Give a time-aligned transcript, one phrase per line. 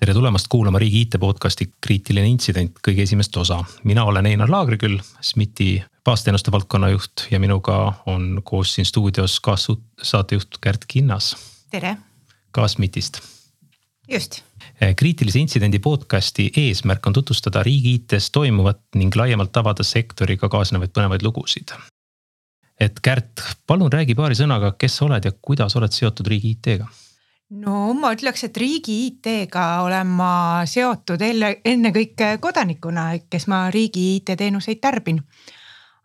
[0.00, 3.64] tere tulemast kuulama Riigi IT podcasti kriitiline intsident, kõige esimest osa.
[3.84, 10.58] mina olen Einar Laagriküll, SMIT-i baasteenuste valdkonna juht ja minuga on koos siin stuudios kaassaatejuht
[10.60, 11.36] Kärt Kinnas.
[11.70, 11.96] tere.
[12.50, 13.41] ka SMIT-ist.
[14.12, 14.42] Just.
[14.96, 21.22] kriitilise intsidendi podcasti eesmärk on tutvustada riigi IT-s toimuvat ning laiemalt avada sektoriga kaasnevaid põnevaid
[21.22, 21.72] lugusid.
[22.80, 26.86] et Kärt, palun räägi paari sõnaga, kes sa oled ja kuidas oled seotud riigi IT-ga
[27.64, 30.32] no ma ütleks, et riigi IT-ga olen ma
[30.66, 35.22] seotud enne, ennekõike kodanikuna, kes ma riigi IT-teenuseid tarbin.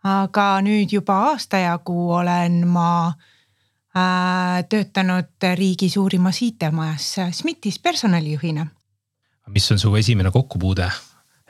[0.04, 3.37] aga nüüd juba aasta jagu olen ma äh,
[4.68, 8.66] töötanud riigi suurimas IT-majas SMIT-is personalijuhina.
[9.48, 10.90] mis on su esimene kokkupuude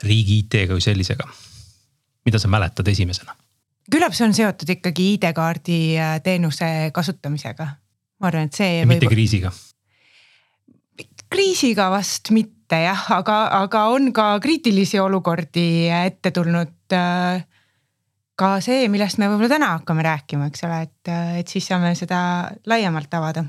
[0.03, 1.27] riigi IT-ga kui sellisega?
[2.25, 3.35] mida sa mäletad esimesena?
[3.91, 7.67] küllap see on seotud ikkagi ID-kaardi äh, teenuse kasutamisega.
[8.19, 8.85] ma arvan, et see.
[8.85, 9.17] mitte võib...
[9.17, 9.51] kriisiga
[11.29, 16.75] kriisiga vast mitte jah, aga, aga on ka kriitilisi olukordi ette tulnud.
[16.93, 17.45] Äh,
[18.39, 22.19] ka see, millest me võib-olla täna hakkame rääkima, eks ole, et, et siis saame seda
[22.69, 23.43] laiemalt avada.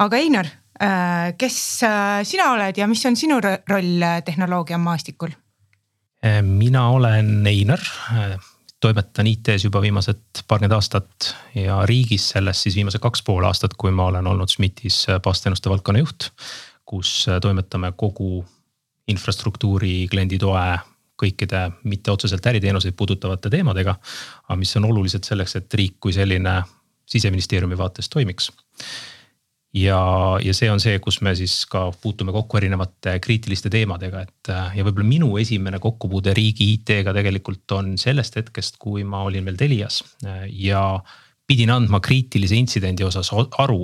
[0.00, 0.50] aga Einar,
[0.82, 5.36] äh, kes äh, sina oled ja mis on sinu roll tehnoloogia maastikul?
[6.44, 7.80] mina olen Einar,
[8.80, 13.88] toimetan IT-s juba viimased paarkümmend aastat ja riigis sellest siis viimased kaks pool aastat, kui
[13.88, 16.28] ma olen olnud SMIT-is baasteenuste valdkonna juht.
[16.84, 18.44] kus toimetame kogu
[19.08, 20.64] infrastruktuuri, kliendi toe,
[21.20, 23.96] kõikide mitte otseselt äriteenuseid puudutavate teemadega.
[24.48, 26.62] aga mis on olulised selleks, et riik kui selline
[27.10, 28.50] siseministeeriumi vaates toimiks
[29.74, 30.00] ja,
[30.42, 34.84] ja see on see, kus me siis ka puutume kokku erinevate kriitiliste teemadega, et ja
[34.86, 40.02] võib-olla minu esimene kokkupuude riigi IT-ga tegelikult on sellest hetkest, kui ma olin veel Telias
[40.50, 40.84] ja
[41.50, 43.82] pidin andma kriitilise intsidendi osas aru,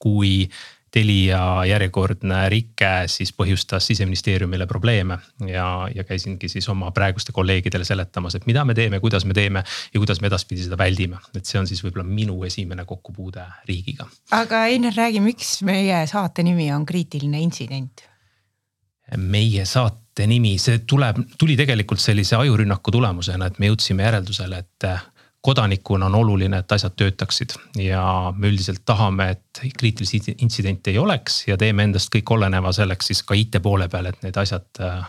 [0.00, 0.46] kui
[0.96, 8.38] Telia järjekordne rike siis põhjustas siseministeeriumile probleeme ja, ja käisingi siis oma praeguste kolleegidele seletamas,
[8.38, 11.20] et mida me teeme, kuidas me teeme ja kuidas me edaspidi seda väldime.
[11.36, 14.08] et see on siis võib-olla minu esimene kokkupuude riigiga.
[14.32, 18.06] aga Einar, räägi, miks meie saate nimi on kriitiline intsident?
[19.16, 24.88] meie saate nimi, see tuleb, tuli tegelikult sellise ajurünnaku tulemusena, et me jõudsime järeldusele, et
[25.46, 28.02] kodanikuna on oluline, et asjad töötaksid ja
[28.36, 33.22] me üldiselt tahame, et kriitilisi intsidente ei oleks ja teeme endast kõik oleneva selleks siis
[33.26, 35.04] ka IT poole peal, et need asjad äh,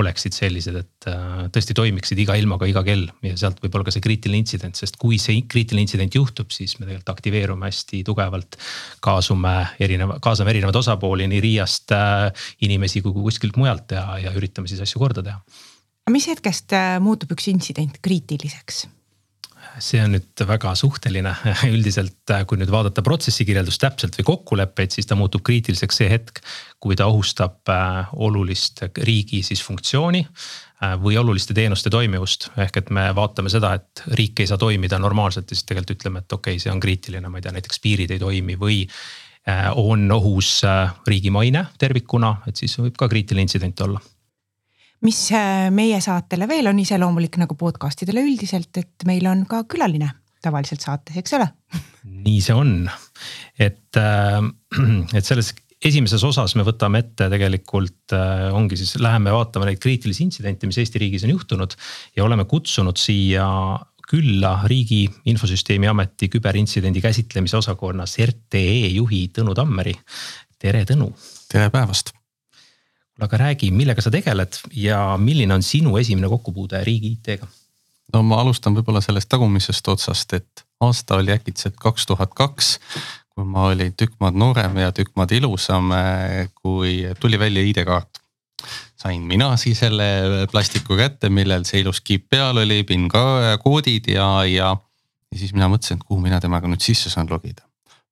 [0.00, 3.94] oleksid sellised, et äh, tõesti toimiksid iga ilmaga iga kell ja sealt võib olla ka
[3.94, 8.56] see kriitiline intsident, sest kui see kriitiline intsident juhtub, siis me tegelikult aktiveerume hästi tugevalt.
[9.04, 14.72] kaasume erineva, kaasame erinevaid osapooli nii RIA-st äh, inimesi kui kuskilt mujalt ja, ja üritame
[14.72, 15.40] siis asju korda teha.
[16.12, 18.86] mis hetkest muutub üks intsident kriitiliseks?
[19.82, 21.32] See on nüüd väga suhteline,
[21.74, 26.40] üldiselt kui nüüd vaadata protsessi kirjeldust täpselt või kokkuleppeid, siis ta muutub kriitiliseks see hetk,
[26.82, 32.50] kui ta ohustab äh, olulist riigi siis funktsiooni äh, või oluliste teenuste toimivust.
[32.56, 36.24] ehk et me vaatame seda, et riik ei saa toimida normaalselt ja siis tegelikult ütleme,
[36.24, 39.70] et okei okay,, see on kriitiline, ma ei tea, näiteks piirid ei toimi või äh,
[39.76, 40.60] on ohus
[41.06, 44.00] riigi maine tervikuna, et siis võib ka kriitiline intsident olla
[45.04, 49.64] mis äh, meie saatele veel on iseloomulik nagu podcast idele üldiselt, et meil on ka
[49.68, 50.12] külaline
[50.42, 51.50] tavaliselt saates, eks ole
[52.26, 52.74] nii see on,
[53.58, 54.40] et, äh,
[55.16, 55.52] et selles
[55.86, 60.78] esimeses osas me võtame ette tegelikult äh, ongi siis, läheme vaatama neid kriitilisi intsidente, mis
[60.80, 61.76] Eesti riigis on juhtunud
[62.16, 63.46] ja oleme kutsunud siia
[64.06, 65.02] külla Riigi
[65.32, 69.96] Infosüsteemi Ameti küberintsidendi käsitlemise osakonnas RTE juhi Tõnu Tammeri.
[70.62, 71.10] tere, Tõnu.
[71.50, 72.14] tere päevast
[73.20, 77.48] aga räägi, millega sa tegeled ja milline on sinu esimene kokkupuude riigi IT-ga?
[78.14, 82.76] no ma alustan võib-olla sellest tagumisest otsast, et aasta oli äkitselt kaks tuhat kaks.
[83.36, 85.90] kui ma olin tükk maad noorem ja tükk maad ilusam,
[86.62, 88.20] kui tuli välja ID-kaart.
[88.96, 94.08] sain mina siis selle plastiku kätte, millel see ilus kiip peal oli, PIN ka koodid
[94.08, 94.76] ja, ja.
[95.32, 97.62] ja siis mina mõtlesin, et kuhu mina temaga nüüd sisse saan logida.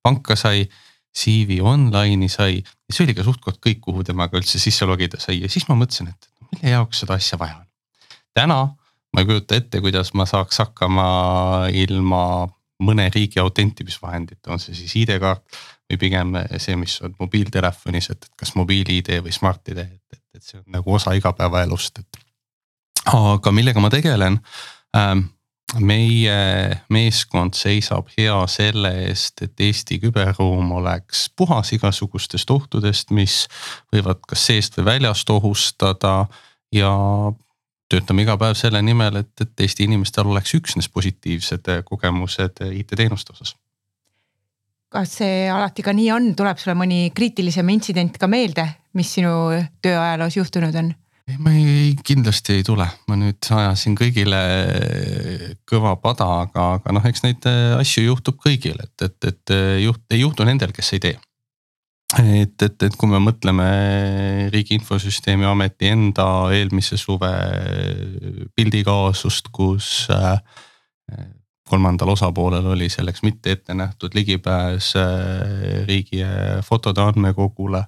[0.03, 0.67] panka sai
[1.15, 5.39] CV Online'i sai ja see oli ka suht-koht kõik, kuhu temaga üldse sisse logida sai
[5.41, 7.67] ja siis ma mõtlesin, et mille jaoks seda asja vaja on.
[8.35, 8.59] täna
[9.15, 11.07] ma ei kujuta ette, kuidas ma saaks hakkama
[11.71, 12.21] ilma
[12.83, 18.51] mõne riigi autentimisvahendit, on see siis ID-kaart või pigem see, mis on mobiiltelefonis, et kas
[18.59, 22.19] mobiil-ID või Smart-ID, et, et, et see on nagu osa igapäevaelust, et.
[23.13, 24.41] aga millega ma tegelen
[24.97, 25.29] ähm,?
[25.79, 26.35] Meie
[26.93, 33.45] meeskond seisab hea selle eest, et Eesti küberruum oleks puhas igasugustest ohtudest, mis
[33.93, 36.27] võivad kas seest või väljast ohustada.
[36.71, 36.91] ja
[37.89, 43.55] töötame iga päev selle nimel, et, et Eesti inimestel oleks üksnes positiivsed kogemused IT-teenuste osas.
[44.89, 49.33] kas see alati ka nii on, tuleb sulle mõni kriitilisem intsident ka meelde, mis sinu
[49.81, 50.93] tööajaloos juhtunud on?
[51.29, 54.41] Ei, ma ei, kindlasti ei tule, ma nüüd ajasin kõigile
[55.69, 57.47] kõva pada, aga, aga noh, eks neid
[57.79, 61.17] asju juhtub kõigil, et, et, et juht, ei juhtu nendel, kes ei tee
[62.13, 63.65] et, et, et kui me mõtleme
[64.53, 67.31] Riigi Infosüsteemi Ameti enda eelmise suve
[68.55, 70.37] pildikaasust, kus äh,
[71.67, 77.85] kolmandal osapoolel oli selleks mitte ette nähtud ligipääs äh, riigi äh, fotode andmekogule.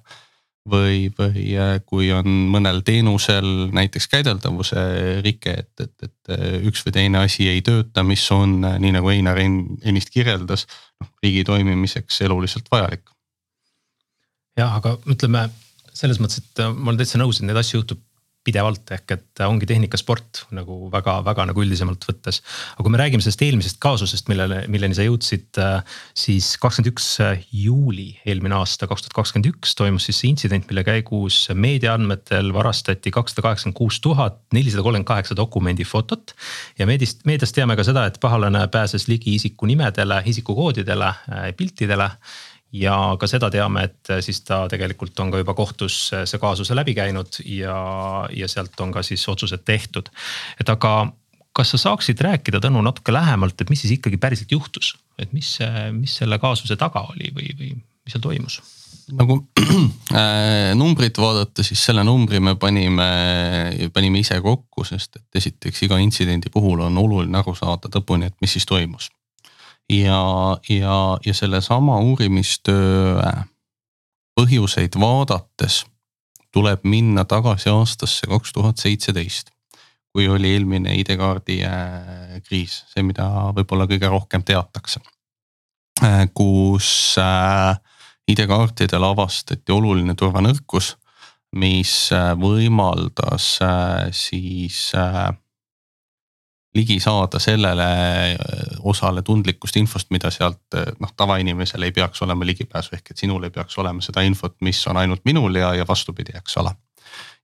[0.70, 1.44] Või, või
[1.86, 4.82] kui on mõnel teenusel näiteks käideldavuse
[5.24, 9.40] rike, et, et, et üks või teine asi ei tööta, mis on nii nagu Einar
[9.40, 10.66] ennist kirjeldas,
[11.00, 13.08] noh riigi toimimiseks eluliselt vajalik.
[14.58, 15.46] Jah, aga ütleme
[15.98, 18.02] selles mõttes, et äh, ma olen täitsa nõus, et neid asju juhtub
[18.48, 22.40] pidevalt ehk et ongi tehnikasport nagu väga-väga nagu üldisemalt võttes.
[22.74, 25.60] aga kui me räägime sellest eelmisest kaasusest, millele, milleni sa jõudsid,
[26.16, 27.08] siis kakskümmend üks
[27.52, 32.52] juuli eelmine aasta, kaks tuhat kakskümmend üks toimus siis see intsident, mille käigus meedia andmetel
[32.56, 36.34] varastati kakssada kaheksakümmend kuus tuhat nelisada kolmkümmend kaheksa dokumendifotot.
[36.78, 41.12] ja meediast, meediast teame ka seda, et pahalane pääses ligi isiku nimedele, isikukoodidele,
[41.56, 42.10] piltidele
[42.72, 46.40] ja ka seda teame, et äh, siis ta tegelikult on ka juba kohtus äh, see
[46.42, 47.78] kaasuse läbi käinud ja,
[48.34, 50.10] ja sealt on ka siis otsused tehtud.
[50.60, 51.12] et aga
[51.58, 55.56] kas sa saaksid rääkida, Tõnu, natuke lähemalt, et mis siis ikkagi päriselt juhtus, et mis,
[55.96, 58.60] mis selle kaasuse taga oli või, või mis seal toimus?
[59.16, 59.40] nagu
[60.20, 63.08] äh, numbrit vaadata, siis selle numbri me panime,
[63.94, 68.36] panime ise kokku, sest et esiteks iga intsidendi puhul on oluline aru saada lõpuni, et
[68.44, 69.08] mis siis toimus
[69.88, 73.22] ja, ja, ja sellesama uurimistöö
[74.38, 75.84] põhjuseid vaadates
[76.52, 79.50] tuleb minna tagasi aastasse kaks tuhat seitseteist.
[80.12, 85.02] kui oli eelmine ID-kaardi äh, kriis, see, mida võib-olla kõige rohkem teatakse.
[86.02, 86.88] Äh, kus
[87.20, 87.76] äh,
[88.32, 90.94] ID-kaartidel avastati oluline turvanõrkus,
[91.60, 91.92] mis
[92.40, 93.46] võimaldas
[94.12, 94.80] siis
[96.78, 97.88] ligi saada sellele
[98.32, 98.38] äh,
[98.86, 103.48] osale tundlikust infost, mida sealt äh, noh, tavainimesel ei peaks olema ligipääsu, ehk et sinul
[103.48, 106.74] ei peaks olema seda infot, mis on ainult minul ja, ja vastupidi, eks ole.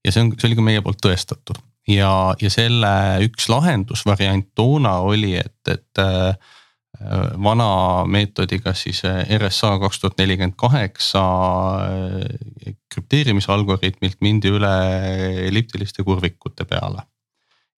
[0.05, 2.11] ja see on, see oli ka meie poolt tõestatud ja,
[2.41, 2.93] ja selle
[3.27, 6.35] üks lahendusvariant toona oli, et, et äh,
[7.43, 7.71] vana
[8.07, 11.25] meetodiga siis RSA kaks tuhat nelikümmend kaheksa
[12.95, 14.71] krüpteerimise algoritmilt mindi üle
[15.49, 17.03] elliptiliste kurvikute peale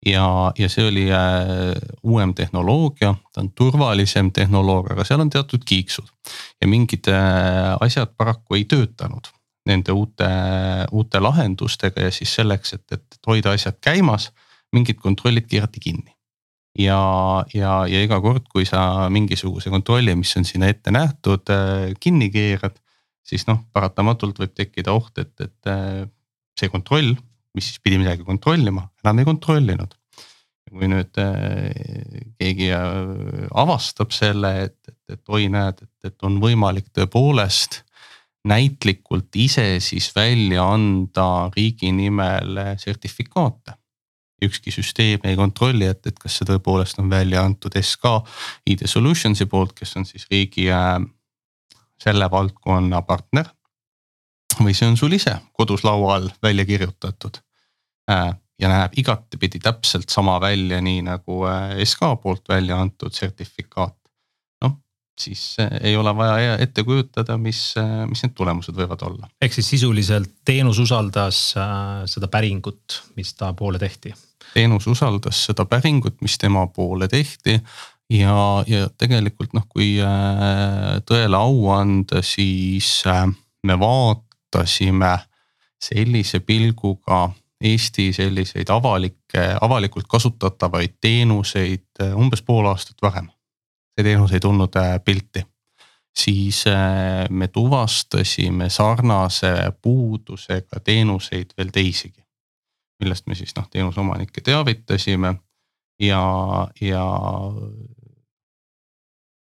[0.07, 1.73] ja, ja see oli äh,
[2.03, 6.11] uuem tehnoloogia, ta on turvalisem tehnoloogia, aga seal on teatud kiiksud.
[6.61, 9.33] ja mingid äh, asjad paraku ei töötanud
[9.67, 10.29] nende uute,
[10.93, 14.31] uute lahendustega ja siis selleks, et, et hoida asjad käimas,
[14.73, 16.13] mingid kontrollid keerati kinni.
[16.79, 16.99] ja,
[17.55, 22.31] ja, ja iga kord, kui sa mingisuguse kontrolli, mis on sinna ette nähtud, äh, kinni
[22.31, 22.77] keerad,
[23.27, 26.13] siis noh, paratamatult võib tekkida oht, et, et
[26.57, 27.17] see kontroll
[27.57, 29.97] mis siis pidi midagi kontrollima, enam ei kontrollinud.
[30.77, 31.71] kui nüüd äh,
[32.37, 37.85] keegi äh, avastab selle, et, et, et oi, näed, et, et on võimalik tõepoolest
[38.47, 43.79] näitlikult ise siis välja anda riigi nimel sertifikaate.
[44.43, 48.19] ükski süsteem ei kontrolli, et, et kas see tõepoolest on välja antud SK
[48.69, 50.99] ID Solutionsi poolt, kes on siis riigi äh,
[52.03, 53.49] selle valdkonna partner
[54.61, 57.41] või see on sul ise kodus laua all välja kirjutatud.
[58.11, 63.97] Äh, ja näeb igatepidi täpselt sama välja, nii nagu äh, SK poolt välja antud sertifikaat.
[64.63, 64.77] noh,
[65.21, 67.75] siis äh, ei ole vaja ette kujutada, mis,
[68.07, 69.29] mis need tulemused võivad olla.
[69.43, 71.41] ehk siis sisuliselt teenus usaldas
[72.07, 74.15] seda päringut, mis ta poole tehti.
[74.55, 77.59] teenus usaldas seda päringut, mis tema poole tehti
[78.11, 78.37] ja,
[78.67, 79.97] ja tegelikult noh, kui
[81.11, 83.03] tõele au anda, siis
[83.67, 85.11] me vaatasime
[85.83, 87.27] sellise pilguga
[87.65, 93.31] Eesti selliseid avalikke, avalikult kasutatavaid teenuseid äh, umbes pool aastat varem.
[93.97, 95.41] see teenus ei tulnud äh, pilti,
[96.13, 102.21] siis äh, me tuvastasime sarnase puudusega teenuseid veel teisigi.
[103.01, 105.35] millest me siis noh, teenuseomanikke teavitasime
[106.01, 106.23] ja,
[106.81, 107.05] ja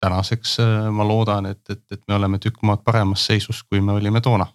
[0.01, 0.57] tänaseks
[0.91, 4.45] ma loodan, et, et, et me oleme tükk maad paremas seisus, kui me olime toona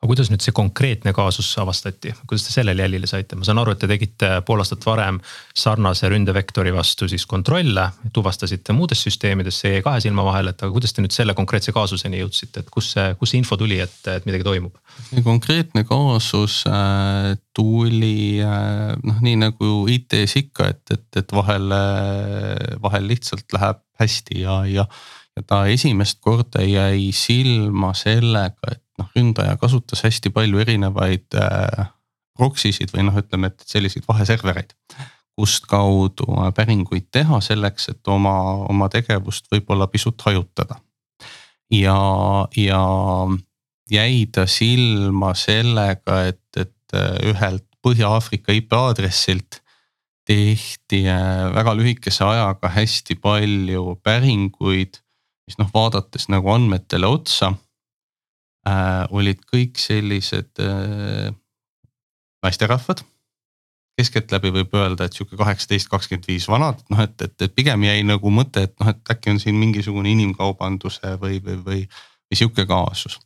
[0.00, 3.74] aga kuidas nüüd see konkreetne kaasus avastati, kuidas te sellele jälile saite, ma saan aru,
[3.74, 5.18] et te tegite pool aastat varem
[5.52, 7.84] sarnase ründevektori vastu siis kontrolle.
[8.12, 11.76] tuvastasite muudes süsteemides, see jäi kahe silma vahele, et aga kuidas te nüüd selle konkreetse
[11.76, 14.80] kaasuseni jõudsite, et kus see, kus see info tuli, et, et midagi toimub?
[15.10, 21.76] see konkreetne kaasus äh, tuli äh, noh, nii nagu IT-s ikka, et, et, et vahel
[21.76, 24.88] äh,, vahel lihtsalt läheb hästi ja, ja
[25.36, 31.88] ja ta esimest korda jäi silma sellega, et noh, ründaja kasutas hästi palju erinevaid äh,
[32.36, 34.76] proxy sid või noh, ütleme, et selliseid vaheservereid.
[35.40, 38.34] kust kaudu päringuid teha selleks, et oma,
[38.68, 40.76] oma tegevust võib-olla pisut hajutada.
[41.70, 41.96] ja,
[42.56, 42.82] ja
[43.90, 49.62] jäi ta silma sellega, et, et äh, ühelt Põhja-Aafrika IP aadressilt
[50.28, 55.00] tehti äh, väga lühikese ajaga hästi palju päringuid,
[55.48, 57.54] mis noh, vaadates nagu andmetele otsa
[58.68, 61.30] äh, olid kõik sellised äh,
[62.44, 63.04] naisterahvad.
[64.00, 68.00] keskeltläbi võib öelda, et sihuke kaheksateist, kakskümmend viis vanad, noh et, et, et pigem jäi
[68.06, 72.64] nagu mõte, et noh, et äkki on siin mingisugune inimkaubanduse või, või, või, või sihuke
[72.70, 73.18] kaasus.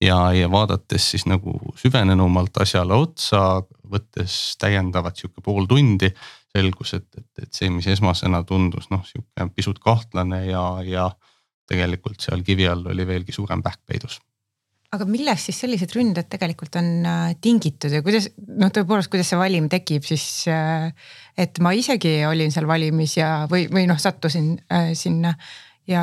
[0.00, 6.12] ja, ja vaadates siis nagu süvenenumalt asjale otsa, võttes täiendavat sihuke pool tundi
[6.54, 11.10] selgus, et, et, et see, mis esmasena tundus noh, sihuke pisut kahtlane ja, ja
[11.66, 14.20] tegelikult seal kivi all oli veelgi suurem pähk peidus
[14.90, 19.38] aga millest siis sellised ründed tegelikult on äh, tingitud ja kuidas noh, tõepoolest, kuidas see
[19.38, 20.24] valim tekib siis.
[20.50, 20.90] Äh,
[21.38, 25.36] et ma isegi olin seal valimis ja, või, või noh, sattusin äh, sinna
[25.88, 26.02] ja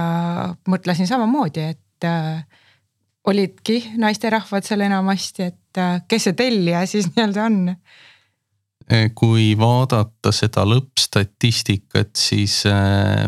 [0.71, 2.43] mõtlesin samamoodi, et äh,
[3.27, 7.63] olidki naisterahvad seal enamasti, et äh, kes see tellija siis nii-öelda on
[9.19, 13.27] kui vaadata seda lõppstatistikat, siis äh,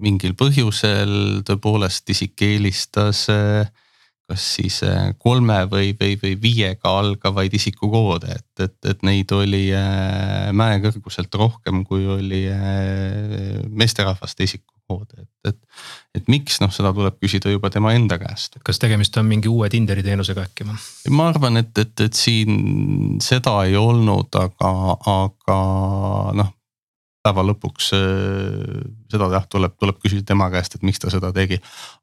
[0.00, 3.68] mingil põhjusel tõepoolest isik eelistas äh,
[4.26, 9.68] kas siis äh, kolme või, või, või viiega algavaid isikukoode, et, et, et neid oli
[9.74, 15.60] äh, mäekõrguselt rohkem, kui oli äh, meesterahvaste isikukoode, et, et.
[16.18, 18.58] et miks, noh, seda tuleb küsida juba tema enda käest.
[18.66, 20.82] kas tegemist on mingi uue Tinderi teenusega äkki või?
[21.14, 24.74] ma arvan, et, et, et siin seda ei olnud, aga,
[25.14, 25.62] aga
[26.42, 26.54] noh
[27.26, 31.58] päeva lõpuks äh, seda jah, tuleb, tuleb küsida tema käest, et miks ta seda tegi.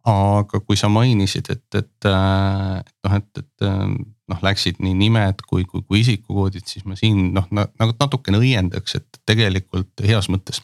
[0.09, 3.85] aga kui sa mainisid, et, et äh, noh, et, et äh,
[4.31, 8.99] noh, läksid nii nimed kui, kui, kui isikukoodid, siis ma siin noh nagu natukene õiendaks,
[8.99, 10.63] et tegelikult heas mõttes.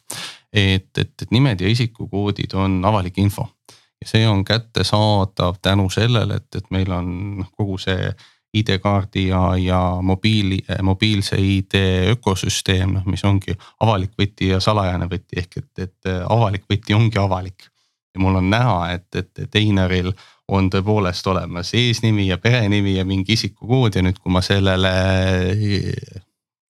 [0.52, 3.48] et, et, et nimed ja isikukoodid on avalik info
[4.00, 8.10] ja see on kättesaadav tänu sellele, et, et meil on noh, kogu see
[8.54, 11.74] ID-kaardi ja, ja mobiili, mobiilse ID
[12.10, 17.18] ökosüsteem, noh, mis ongi avalik võti ja salajane võti ehk et, et avalik võti ongi
[17.18, 17.70] avalik.
[18.14, 20.12] ja mul on näha, et, et, Einaril
[20.48, 24.92] on tõepoolest olemas eesnimi ja perenimi ja mingi isikukood ja nüüd, kui ma sellele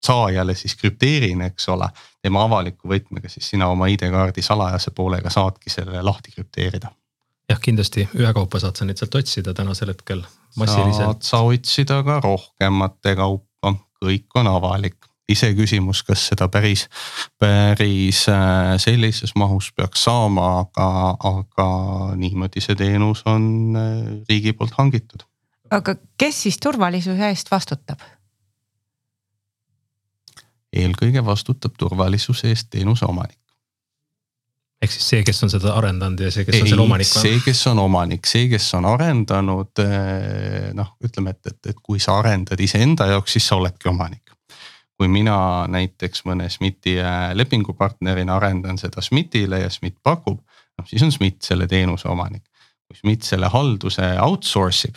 [0.04, 1.88] saajale siis krüpteerin, eks ole,
[2.22, 6.92] tema avaliku võtmega, siis sina oma ID-kaardi salajase poolega saadki selle lahti krüpteerida
[7.50, 10.22] jah, kindlasti ühekaupa saad sa neid sealt otsida tänasel hetkel
[10.60, 11.02] massiliselt.
[11.02, 16.86] saad sa otsida ka rohkemate kaupa, kõik on avalik iseküsimus, kas seda päris,
[17.38, 20.86] päris äh, sellises mahus peaks saama, aga,
[21.30, 21.68] aga
[22.18, 23.44] niimoodi see teenus on
[23.78, 25.26] äh, riigi poolt hangitud.
[25.70, 28.02] aga kes siis turvalisuse eest vastutab?
[30.70, 33.39] eelkõige vastutab turvalisuse eest teenuse omanik
[34.80, 37.08] ehk siis see, kes on seda arendanud ja see, kes ei, on selle omanik.
[37.10, 42.00] see, kes on omanik, see, kes on arendanud eh, noh, ütleme, et, et, et kui
[42.00, 44.24] sa arendad iseenda jaoks, siis sa oledki omanik.
[45.00, 50.40] kui mina näiteks mõne SMIT-i eh, lepingupartnerina arendan seda SMIT-ile ja SMIT pakub,
[50.80, 52.46] noh siis on SMIT selle teenuse omanik.
[52.88, 54.96] kui SMIT selle halduse outsource ib,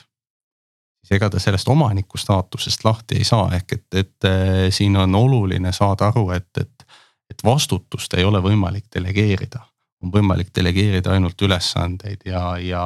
[1.04, 5.20] siis ega ta sellest omaniku staatusest lahti ei saa, ehk et, et eh, siin on
[5.20, 6.88] oluline saada aru, et, et,
[7.36, 9.66] et vastutust ei ole võimalik delegeerida
[10.04, 12.86] on võimalik delegeerida ainult ülesandeid ja, ja,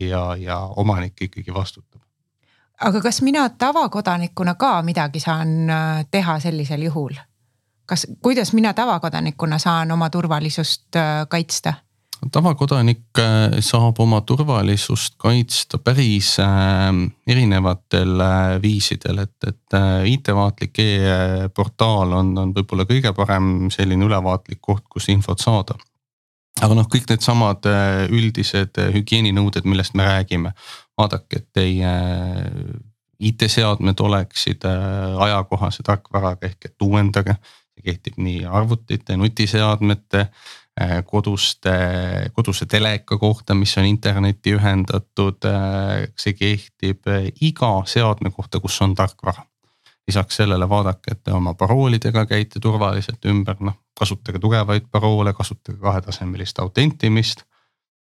[0.00, 2.00] ja, ja omanik ikkagi vastutab.
[2.80, 7.16] aga kas mina tavakodanikuna ka midagi saan äh, teha sellisel juhul?
[7.86, 11.74] kas, kuidas mina tavakodanikuna saan oma turvalisust äh, kaitsta?
[12.32, 16.36] tavakodanik äh, saab oma turvalisust kaitsta päris
[17.26, 18.22] erinevatel
[18.62, 19.76] viisidel, et, et
[20.14, 25.76] IT-vaatlik e-portaal on, on võib-olla kõige parem selline ülevaatlik koht, kus infot saada
[26.64, 30.52] aga noh, kõik needsamad äh, üldised äh, hügieeninõuded, millest me räägime,
[30.98, 32.76] vaadake, et teie äh,
[33.16, 37.38] IT-seadmed oleksid ajakohase tarkvaraga ehk et uuendage.
[37.76, 40.26] see kehtib nii arvutite, nutiseadmete,
[41.08, 41.72] koduste,
[42.32, 45.48] koduse teleka kohta, mis on internetti ühendatud.
[46.16, 47.08] see kehtib
[47.40, 49.46] iga seadme kohta, kus on tarkvara.
[50.06, 55.78] Lisaks sellele vaadake, et te oma paroolidega käite turvaliselt ümber, noh kasutage tugevaid paroole, kasutage
[55.78, 57.44] kahetasemelist autentimist.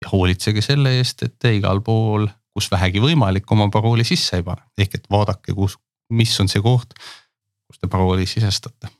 [0.03, 4.43] ja hoolitsege selle eest, et te igal pool, kus vähegi võimalik, oma parooli sisse ei
[4.43, 5.77] pane, ehk et vaadake, kus,
[6.11, 6.91] mis on see koht,
[7.63, 8.91] kus te parooli sisestate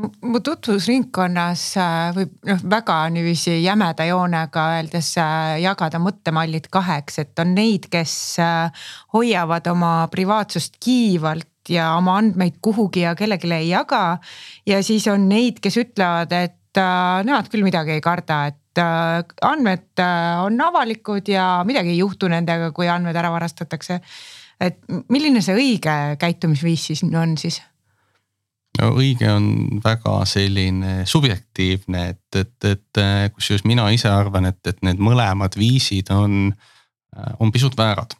[0.00, 7.42] mu tutvusringkonnas äh, võib noh, väga niiviisi jämeda joonega öeldes äh, jagada mõttemallid kaheks, et
[7.44, 13.68] on neid, kes äh, hoiavad oma privaatsust kiivalt ja oma andmeid kuhugi ja kellelegi ei
[13.68, 14.18] jaga.
[14.66, 16.82] ja siis on neid, kes ütlevad, et
[17.24, 18.80] nemad küll midagi ei karda, et
[19.44, 20.00] andmed
[20.40, 24.00] on avalikud ja midagi ei juhtu nendega, kui andmed ära varastatakse.
[24.60, 27.60] et milline see õige käitumisviis siis on siis?
[28.80, 29.46] no õige on
[29.84, 35.56] väga selline subjektiivne, et, et, et äh, kusjuures mina ise arvan, et, et need mõlemad
[35.58, 36.52] viisid on,
[37.16, 38.16] äh, on pisut väärad.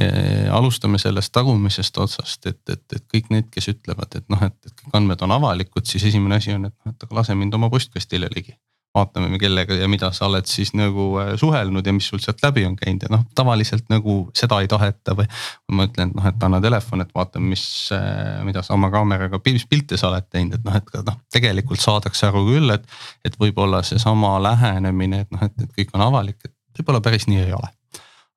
[0.00, 4.56] Äh, alustame sellest tagumisest otsast, et, et, et kõik need, kes ütlevad, et noh, et,
[4.64, 7.58] et kõik andmed on avalikud, siis esimene asi on, et noh, et aga lase mind
[7.58, 8.54] oma postkastile ligi
[8.96, 12.64] vaatame, kellega ja mida sa oled siis nagu äh, suhelnud ja mis sul sealt läbi
[12.66, 15.28] on käinud ja noh, tavaliselt nagu seda ei taheta või.
[15.76, 17.64] ma ütlen, et noh, et anna telefon, et vaatame, mis,
[17.94, 21.82] äh, mida sa oma kaameraga, mis pilte sa oled teinud, et noh, et noh, tegelikult
[21.82, 22.88] saadakse aru küll, et.
[23.24, 27.44] et võib-olla seesama lähenemine, et noh, et, et kõik on avalik, et võib-olla päris nii
[27.44, 27.68] ei ole.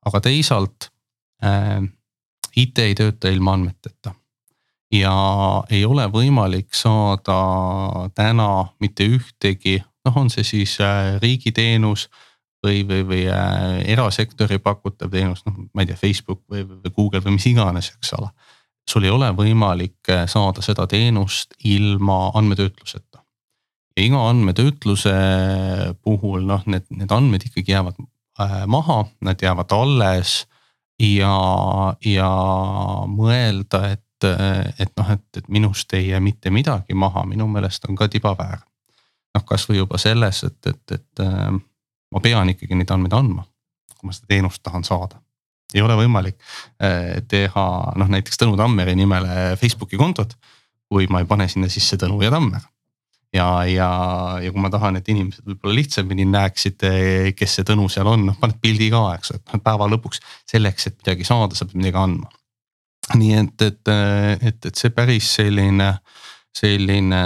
[0.05, 0.92] aga teisalt
[2.55, 4.13] IT ei tööta ilma andmeteta
[4.93, 5.15] ja
[5.73, 7.39] ei ole võimalik saada
[8.15, 12.07] täna mitte ühtegi noh, on see siis äh, riigiteenus
[12.63, 17.23] või, või, või äh, erasektori pakutav teenus, noh, ma ei tea, Facebook või, või Google
[17.25, 18.29] või mis iganes, eks ole.
[18.89, 23.23] sul ei ole võimalik äh, saada seda teenust ilma andmetöötluseta.
[23.97, 25.13] ja iga andmetöötluse
[26.01, 27.99] puhul noh, need, need andmed ikkagi jäävad
[28.67, 30.47] maha, nad jäävad alles
[30.99, 31.37] ja,
[32.05, 32.29] ja
[33.07, 34.27] mõelda, et,
[34.79, 38.61] et noh, et, et minust ei jää mitte midagi maha, minu meelest on ka tibaväär
[39.33, 41.49] noh, kasvõi juba selles, et, et, et äh,
[42.13, 43.45] ma pean ikkagi neid andmeid andma,
[43.97, 45.21] kui ma seda teenust tahan saada.
[45.73, 46.37] ei ole võimalik
[46.83, 47.65] äh, teha
[47.97, 50.37] noh, näiteks Tõnu Tammeri nimele Facebooki kontot,
[50.89, 52.61] kui ma ei pane sinna sisse Tõnu ja Tammer
[53.33, 53.89] ja, ja,
[54.43, 56.85] ja kui ma tahan, et inimesed võib-olla lihtsamini näeksid,
[57.37, 60.89] kes see Tõnu seal on, noh paned pildi ka, eks, et noh päeva lõpuks selleks,
[60.89, 62.31] et midagi saada, sa pead midagi andma.
[63.19, 63.93] nii et, et,
[64.51, 65.95] et, et see päris selline
[66.53, 67.21] selline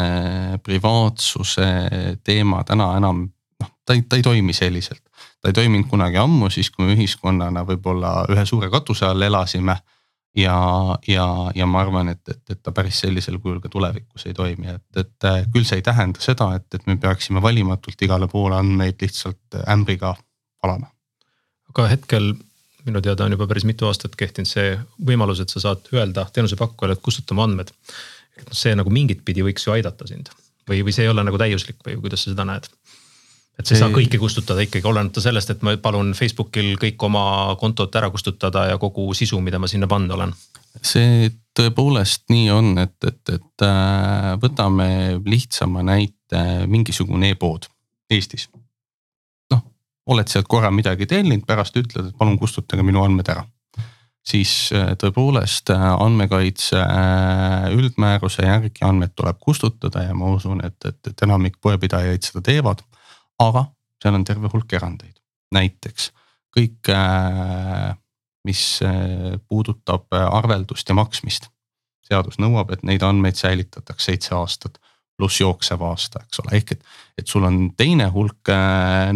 [0.63, 1.67] privaatsuse
[2.24, 3.26] teema täna enam
[3.62, 5.04] noh, ta ei, ta ei toimi selliselt.
[5.41, 9.76] ta ei toiminud kunagi ammu, siis kui me ühiskonnana võib-olla ühe suure katuse all elasime.
[10.38, 10.58] Ja,
[11.08, 14.69] ja, ja ma arvan, et, et, et ta päris sellisel kujul ka tulevikus ei toimi,
[14.76, 19.02] et, et küll see ei tähenda seda, et, et me peaksime valimatult igale poole andmeid
[19.02, 20.15] lihtsalt ämbriga
[20.63, 20.91] valama.
[21.73, 22.34] aga hetkel
[22.88, 24.76] minu teada on juba päris mitu aastat kehtinud see
[25.10, 27.73] võimalus, et sa saad öelda teenusepakkujale, et kustutame andmed
[28.52, 30.30] see nagu mingit pidi võiks ju aidata sind
[30.69, 32.69] või, või see ei ole nagu täiuslik või kuidas sa seda näed?
[33.60, 37.24] Et sa ei saa kõike kustutada ikkagi, olenemata sellest, et ma palun Facebookil kõik oma
[37.60, 40.34] kontod ära kustutada ja kogu sisu, mida ma sinna pannud olen.
[40.86, 44.89] see tõepoolest nii on, et, et, et äh, võtame
[45.26, 47.65] lihtsama näite, mingisugune e-pood
[48.13, 48.48] Eestis.
[49.52, 49.63] noh,
[50.13, 53.46] oled sealt korra midagi tellinud, pärast ütled, et palun kustutage minu andmed ära
[54.28, 56.84] siis äh, tõepoolest äh, andmekaitse
[57.74, 62.84] üldmääruse järgi andmed tuleb kustutada ja ma usun, et, et, et enamik poepidajaid seda teevad.
[63.39, 63.67] Aga
[64.02, 65.17] seal on terve hulk erandeid,
[65.56, 66.12] näiteks
[66.58, 66.89] kõik,
[68.47, 68.63] mis
[69.47, 71.50] puudutab arveldust ja maksmist.
[72.08, 74.78] seadus nõuab, et neid andmeid säilitatakse seitse aastat
[75.17, 76.84] pluss jooksev aasta, eks ole, ehk et,
[77.17, 78.52] et sul on teine hulk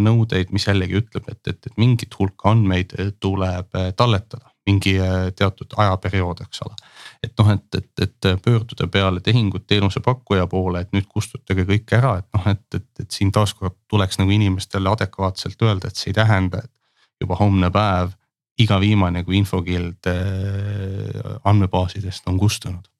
[0.02, 5.74] nõudeid, mis jällegi ütleb, et, et, et mingit hulka andmeid tuleb talletada mingi äh, teatud
[5.76, 6.76] ajaperiood, eks ole.
[7.22, 12.16] et noh, et, et, et pöörduda peale tehingut teenusepakkuja poole, et nüüd kustutage kõik ära,
[12.22, 16.18] et noh, et, et, et siin taaskord tuleks nagu inimestele adekvaatselt öelda, et see ei
[16.18, 18.14] tähenda, et juba homne päev
[18.62, 22.92] iga viimane kui infokild äh, andmebaasidest on kustunud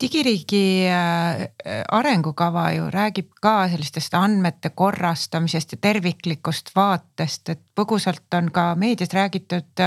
[0.00, 1.48] digiriigi äh,
[1.88, 9.14] arengukava ju räägib ka sellistest andmete korrastamisest ja terviklikust vaatest, et põgusalt on ka meedias
[9.16, 9.80] räägitud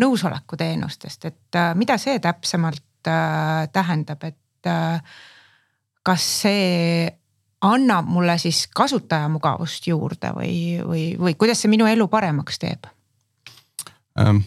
[0.00, 4.98] nõusolekuteenustest, et äh, mida see täpsemalt äh, tähendab, et äh,
[6.04, 7.06] kas see
[7.64, 12.90] annab mulle siis kasutajamugavust juurde või, või, või kuidas see minu elu paremaks teeb
[14.20, 14.44] ähm,?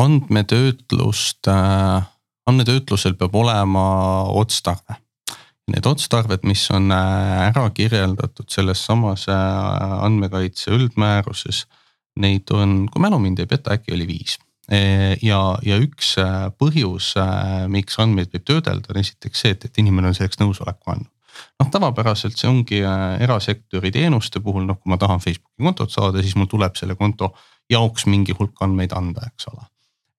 [0.00, 2.04] andmetöötlust äh,,
[2.46, 3.84] andmetöötlusel peab olema
[4.38, 5.00] otstarve.
[5.70, 11.64] need otstarved, mis on ära kirjeldatud selles samas andmekaitse üldmääruses,
[12.16, 14.38] neid on, kui mälu mind ei peta, äkki oli viis
[14.70, 16.12] ja, ja üks
[16.58, 17.12] põhjus,
[17.72, 21.10] miks andmeid võib töödelda, on esiteks see, et, et inimene on selleks nõusoleku andnud
[21.60, 26.22] noh, tavapäraselt see ongi äh, erasektori teenuste puhul, noh, kui ma tahan Facebooki kontot saada,
[26.24, 27.32] siis mul tuleb selle konto
[27.70, 29.68] jaoks mingi hulk andmeid anda, eks ole.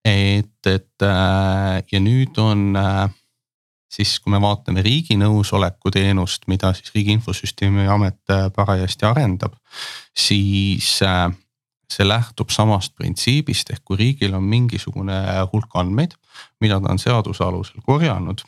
[0.08, 3.04] et, et äh, ja nüüd on äh,
[3.92, 9.58] siis, kui me vaatame riigi nõusoleku teenust, mida siis Riigi Infosüsteemi Amet parajasti arendab,
[10.16, 10.96] siis
[11.92, 15.18] see lähtub samast printsiibist, ehk kui riigil on mingisugune
[15.52, 16.16] hulk andmeid,
[16.60, 18.44] mida ta on seaduse alusel korjanud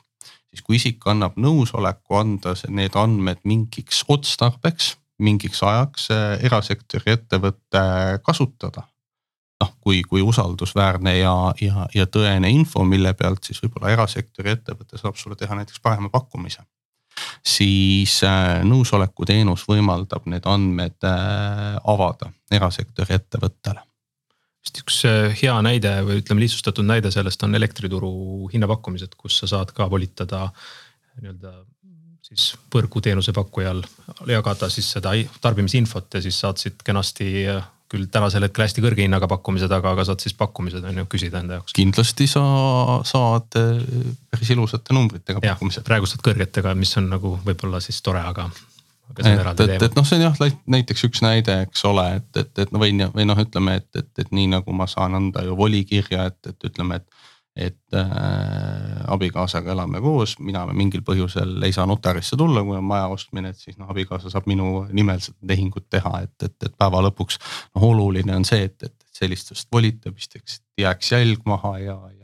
[0.54, 7.84] siis kui isik annab nõusoleku anda need andmed mingiks otstarbeks, mingiks ajaks äh, erasektori ettevõtte
[8.26, 8.88] kasutada.
[9.62, 14.98] noh, kui, kui usaldusväärne ja, ja, ja tõene info, mille pealt siis võib-olla erasektori ettevõte
[14.98, 16.64] saab sulle teha näiteks parema pakkumise.
[17.44, 23.84] Siis äh, nõusoleku teenus võimaldab need andmed äh, avada erasektori ettevõttele.
[24.64, 29.50] Vist üks äh, hea näide või ütleme lihtsustatud näide sellest on elektrituru hinnapakkumised, kus sa
[29.50, 30.48] saad ka volitada
[31.20, 31.54] nii-öelda
[32.24, 33.82] siis võrguteenuse pakkujal
[34.30, 35.12] jagada siis seda
[35.44, 37.44] tarbimisinfot ja siis saad siit kenasti
[37.92, 41.42] küll tänasel hetkel hästi kõrge hinnaga pakkumised, aga, aga saad siis pakkumised on ju küsida
[41.44, 41.74] enda jaoks.
[41.76, 42.44] kindlasti sa
[43.06, 43.82] saad äh,
[44.32, 45.84] päris ilusate numbritega pakkumised.
[45.86, 48.48] praegu saad kõrgetega, mis on nagu võib-olla siis tore, aga
[49.18, 52.72] et, et, et noh, see on jah näiteks üks näide, eks ole, et, et, et
[52.72, 56.30] ma võin või noh, ütleme, et, et, et nii nagu ma saan anda ju volikirja,
[56.32, 57.13] et, et ütleme, et.
[57.56, 63.06] Et äh, abikaasaga elame koos, mina mingil põhjusel ei saa notarisse tulla, kui on maja
[63.14, 67.04] ostmine, et siis noh, abikaasa saab minu nimel seda tehingut teha, et, et, et päeva
[67.06, 67.38] lõpuks.
[67.76, 72.22] noh, oluline on see, et, et sellistest volitamisteks jääks jälg maha ja, ja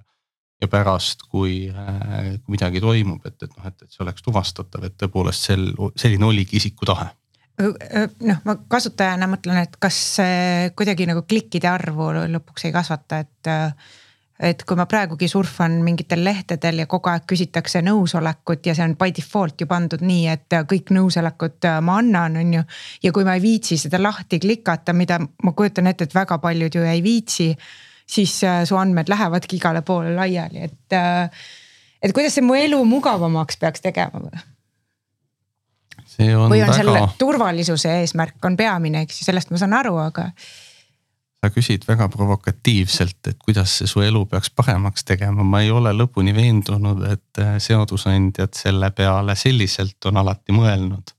[0.61, 4.99] ja pärast, kui äh, midagi toimub, et, et noh, et, et see oleks tuvastatav, et
[5.01, 7.07] tõepoolest sel, selline oligi isiku tahe
[7.61, 9.97] noh, ma kasutajana mõtlen, et kas
[10.77, 13.51] kuidagi nagu klikkide arvu lõpuks ei kasvata, et.
[14.41, 18.97] Et kui ma praegugi surfan mingitel lehtedel ja kogu aeg küsitakse nõusolekut ja see on
[19.01, 22.65] by default ju pandud nii, et kõik nõusolekud ma annan, on ju.
[23.05, 26.81] ja kui ma ei viitsi seda lahti klikata, mida ma kujutan ette, et väga paljud
[26.81, 27.53] ju ei viitsi
[28.11, 30.93] siis äh, su andmed lähevadki igale poole laiali, et.
[30.93, 31.31] Äh,
[32.03, 34.41] et kuidas see mu elu mugavamaks peaks tegema või?
[36.21, 36.77] On või on väga...
[36.77, 40.31] selle turvalisuse eesmärk on peamine, eks ju, sellest ma saan aru, aga.
[41.41, 45.93] Sa küsid väga provokatiivselt, et kuidas see su elu peaks paremaks tegema, ma ei ole
[45.97, 51.17] lõpuni veendunud, et äh, seadusandjad selle peale selliselt on alati mõelnud.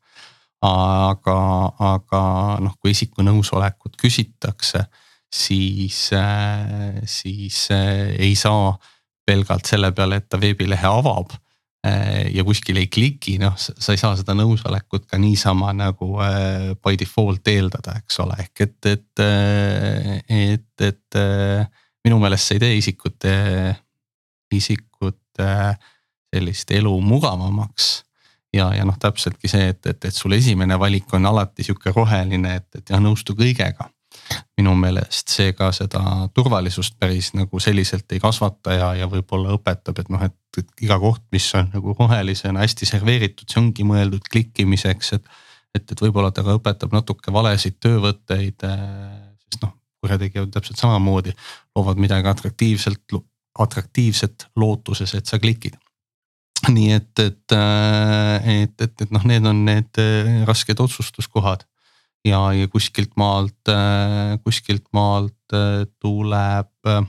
[0.62, 1.38] aga,
[1.82, 2.20] aga
[2.62, 4.84] noh, kui isiku nõusolekut küsitakse
[5.34, 8.76] siis, äh, siis äh, ei saa
[9.26, 11.34] pelgalt selle peale, et ta veebilehe avab
[11.82, 16.12] ja kuskil ei kliki, noh, sa ei saa seda nõusolekut ka niisama nagu
[16.78, 19.24] by default eeldada, eks ole, ehk et, et,
[20.30, 21.20] et, et
[22.06, 23.34] minu meelest see ei tee isikute,
[24.54, 25.50] isikute
[26.32, 27.90] sellist elu mugavamaks.
[28.54, 32.58] Ja, ja noh, täpseltki see, et, et, et sul esimene valik on alati sihuke roheline,
[32.60, 33.88] et, et jah, nõustu kõigega
[34.60, 36.02] minu meelest see ka seda
[36.36, 40.98] turvalisust päris nagu selliselt ei kasvata ja, ja võib-olla õpetab, et noh, et, et iga
[41.02, 45.30] koht, mis on nagu rohelisena hästi serveeritud, see ongi mõeldud klikkimiseks, et.
[45.76, 48.66] et, et võib-olla ta ka õpetab natuke valesid töövõtteid,
[49.46, 51.34] sest noh, kurjategijad täpselt samamoodi
[51.76, 53.16] loovad midagi atraktiivselt,
[53.60, 55.80] atraktiivset lootuses, et sa klikid
[56.70, 57.54] nii et, et,
[58.46, 59.98] et, et, et noh, need on need
[60.46, 61.66] rasked otsustuskohad
[62.26, 67.04] ja, ja kuskilt maalt, äh, kuskilt maalt äh, tuleb, äh,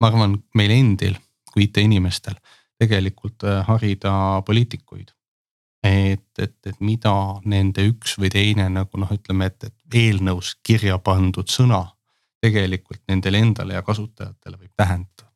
[0.00, 1.18] ma arvan, meil endil
[1.52, 2.38] kui IT-inimestel
[2.78, 5.10] tegelikult harida poliitikuid.
[5.82, 7.12] et, et, et mida
[7.46, 11.84] nende üks või teine nagu noh, ütleme, et, et eelnõus kirja pandud sõna
[12.42, 15.27] tegelikult nendele endale ja kasutajatele võib tähendada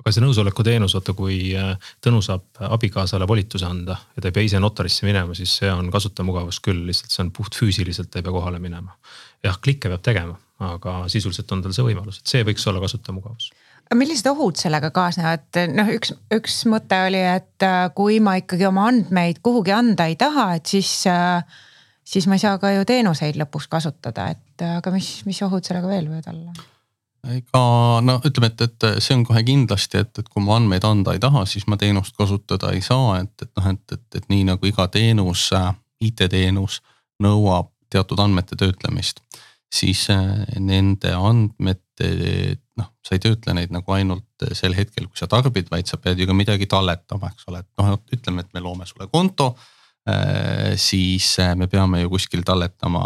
[0.00, 4.36] aga see nõusoleku teenus, vaata kui äh, Tõnu saab abikaasale volituse anda ja ta ei
[4.36, 8.20] pea ise notarisse minema, siis see on kasutajamugavus küll, lihtsalt see on puht füüsiliselt, ta
[8.20, 8.96] ei pea kohale minema.
[9.44, 13.50] jah, klikke peab tegema, aga sisuliselt on tal see võimalus, et see võiks olla kasutajamugavus
[13.86, 18.66] aga millised ohud sellega kaasnevad, noh, üks, üks mõte oli, et äh, kui ma ikkagi
[18.66, 21.44] oma andmeid kuhugi anda ei taha, et siis, äh,
[22.04, 25.90] siis ma ei saa ka ju teenuseid lõpuks kasutada, et aga mis, mis ohud sellega
[25.90, 26.66] veel võivad olla?
[27.24, 27.62] Ega
[28.04, 31.22] no ütleme, et, et see on kohe kindlasti, et, et kui ma andmeid anda ei
[31.22, 34.68] taha, siis ma teenust kasutada ei saa, et, et noh, et, et, et nii nagu
[34.68, 35.48] iga teenus,
[36.04, 36.80] IT-teenus
[37.24, 39.22] nõuab teatud andmete töötlemist.
[39.72, 42.10] siis äh, nende andmete
[42.76, 46.20] noh, sa ei töötle neid nagu ainult sel hetkel, kui sa tarbid, vaid sa pead
[46.20, 49.54] ju ka midagi talletama, eks ole, et noh, ütleme, et me loome sulle konto
[50.78, 53.02] siis me peame ju kuskil talletama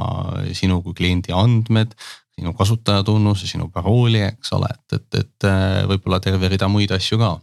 [0.52, 1.94] sinu kui kliendi andmed,
[2.40, 5.48] sinu kasutajatunnuse, sinu parooli, eks ole, et, et, et
[5.90, 7.34] võib-olla terve rida muid asju ka.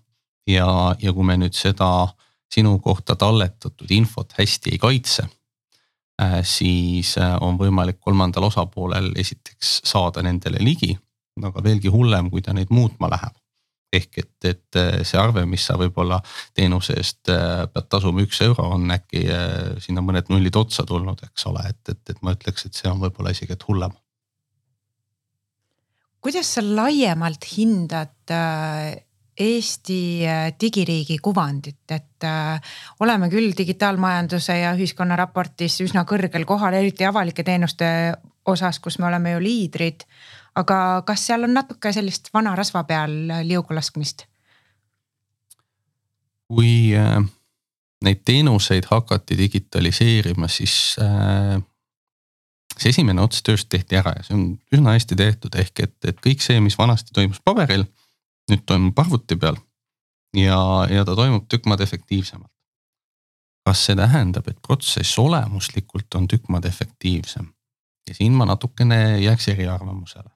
[0.49, 0.67] ja,
[0.99, 2.09] ja kui me nüüd seda
[2.51, 5.27] sinu kohta talletatud infot hästi ei kaitse
[6.21, 10.95] Äh, siis äh, on võimalik kolmandal osapoolel esiteks saada nendele ligi,
[11.45, 13.35] aga veelgi hullem, kui ta neid muutma läheb.
[13.93, 16.17] ehk et, et äh, see arve, mis sa võib-olla
[16.57, 19.21] teenuse eest pead tasuma üks euro, on äkki
[19.79, 22.99] sinna mõned nullid otsa tulnud, eks ole, et, et, et ma ütleks, et see on
[23.05, 23.93] võib-olla isegi, et hullem.
[26.21, 28.33] Kuidas sa laiemalt hindad
[29.37, 32.61] Eesti äh, digiriigi kuvandit, et äh,
[32.99, 37.89] oleme küll digitaalmajanduse ja ühiskonna raportis üsna kõrgel kohal, eriti avalike teenuste
[38.49, 40.07] osas, kus me oleme ju liidrid.
[40.57, 43.13] aga kas seal on natuke sellist vana rasva peal
[43.45, 44.25] liugu laskmist?
[46.47, 47.21] kui äh,
[48.01, 51.61] neid teenuseid hakati digitaliseerima, siis äh,
[52.81, 56.19] see esimene ots tööst tehti ära ja see on üsna hästi tehtud, ehk et, et
[56.23, 57.87] kõik see, mis vanasti toimus paberil
[58.51, 59.57] nüüd toimub arvuti peal
[60.37, 60.59] ja,
[60.91, 62.51] ja ta toimub tükk maad efektiivsemalt.
[63.67, 67.49] kas see tähendab, et protsess olemuslikult on tükk maad efektiivsem?
[68.07, 70.29] ja siin ma natukene jääks eriarvamusele.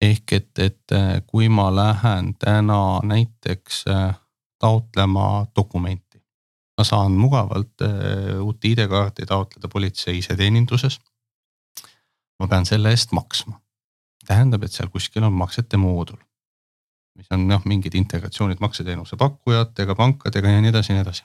[0.00, 4.16] ehk et, et äh, kui ma lähen täna näiteks äh,
[4.58, 6.22] taotlema dokumenti,
[6.78, 11.00] ma saan mugavalt äh, uut ID-kaarti taotleda politsei iseteeninduses.
[12.40, 13.60] Ma pean selle eest maksma,
[14.26, 16.18] tähendab, et seal kuskil on maksete moodul
[17.14, 21.24] mis on noh, mingid integratsioonid makseteenuse pakkujatega, pankadega ja nii edasi ja nii edasi.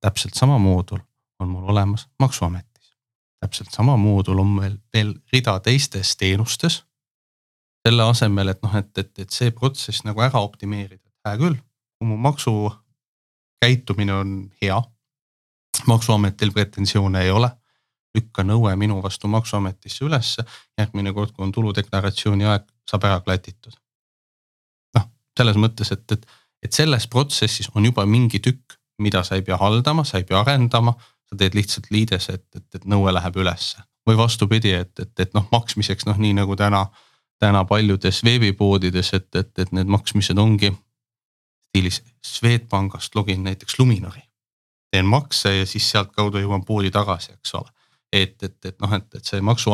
[0.00, 0.98] täpselt sama moodul
[1.40, 2.96] on mul olemas maksuametis.
[3.40, 6.84] täpselt sama moodul on meil veel rida teistes teenustes.
[7.88, 11.54] selle asemel, et noh, et, et, et see protsess nagu ära optimeerida, hää küll,
[11.98, 14.82] kui mu maksukäitumine on hea.
[15.86, 17.50] maksuametil pretensioone ei ole
[18.14, 20.44] lükka nõue minu vastu maksuametisse ülesse.
[20.78, 23.74] järgmine kord, kui on tuludeklaratsiooni aeg, saab ära klatitud
[25.38, 26.26] selles mõttes, et, et,
[26.62, 30.40] et selles protsessis on juba mingi tükk, mida sa ei pea haldama, sa ei pea
[30.40, 30.94] arendama.
[31.24, 35.30] sa teed lihtsalt liides, et, et, et nõue läheb ülesse või vastupidi, et, et, et
[35.34, 36.82] noh, maksmiseks noh, nii nagu täna,
[37.40, 40.68] täna paljudes veebipoodides, et, et, et need maksmised ongi
[41.70, 44.20] stiilis Swedbankist login näiteks Luminori.
[44.92, 47.72] teen makse ja siis sealtkaudu jõuan poodi tagasi, eks ole
[48.14, 49.72] et, et, et noh, et, et see maksu,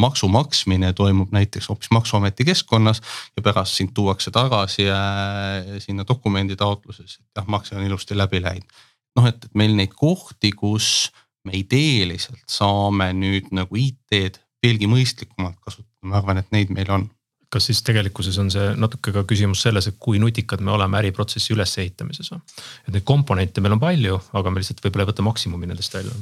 [0.00, 3.02] maksu maksmine toimub näiteks hoopis maksuameti keskkonnas
[3.36, 8.42] ja pärast sind tuuakse tagasi äh, sinna dokumendi taotluses, et jah, makse on ilusti läbi
[8.42, 8.78] läinud.
[9.18, 11.10] noh, et, et meil neid kohti, kus
[11.46, 17.08] me ideeliselt saame nüüd nagu IT-d veelgi mõistlikumalt kasutada, ma arvan, et neid meil on
[17.50, 21.54] kas siis tegelikkuses on see natuke ka küsimus selles, et kui nutikad me oleme äriprotsessi
[21.56, 25.94] ülesehitamises et neid komponente meil on palju, aga me lihtsalt võib-olla ei võta maksimumi nendest
[25.94, 26.14] välja.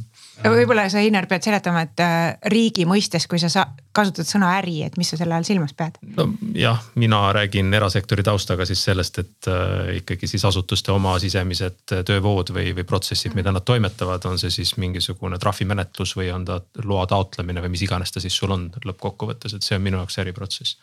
[0.44, 4.96] võib-olla sa, Einar, pead seletama, et äh, riigi mõistes, kui sa kasutad sõna äri, et
[5.00, 5.98] mis sa selle all silmas pead?
[6.02, 12.54] nojah, mina räägin erasektori taustaga siis sellest, et äh, ikkagi siis asutuste oma sisemised töövood
[12.54, 17.04] või, või protsessid, mida nad toimetavad, on see siis mingisugune trahvimenetlus või on ta loa
[17.10, 20.80] taotlemine või mis iganes ta siis sul on lõppkokkuvõttes, et see on minu jaoks äriprotsess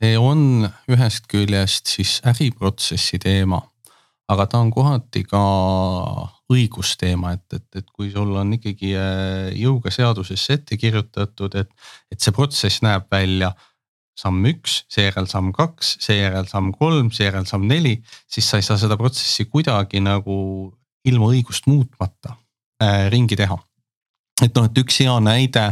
[0.00, 3.60] see on ühest küljest siis äriprotsessi teema,
[4.30, 5.40] aga ta on kohati ka
[6.50, 11.70] õigusteema, et, et, et kui sul on ikkagi äh, jõuga seadusesse ette kirjutatud, et,
[12.10, 13.52] et see protsess näeb välja
[14.18, 17.96] samm üks, seejärel samm kaks, seejärel samm kolm, seejärel samm neli,
[18.30, 20.36] siis sa ei saa seda protsessi kuidagi nagu
[21.08, 22.34] ilma õigust muutmata
[22.82, 23.58] äh, ringi teha.
[24.42, 25.66] et noh, et üks hea näide,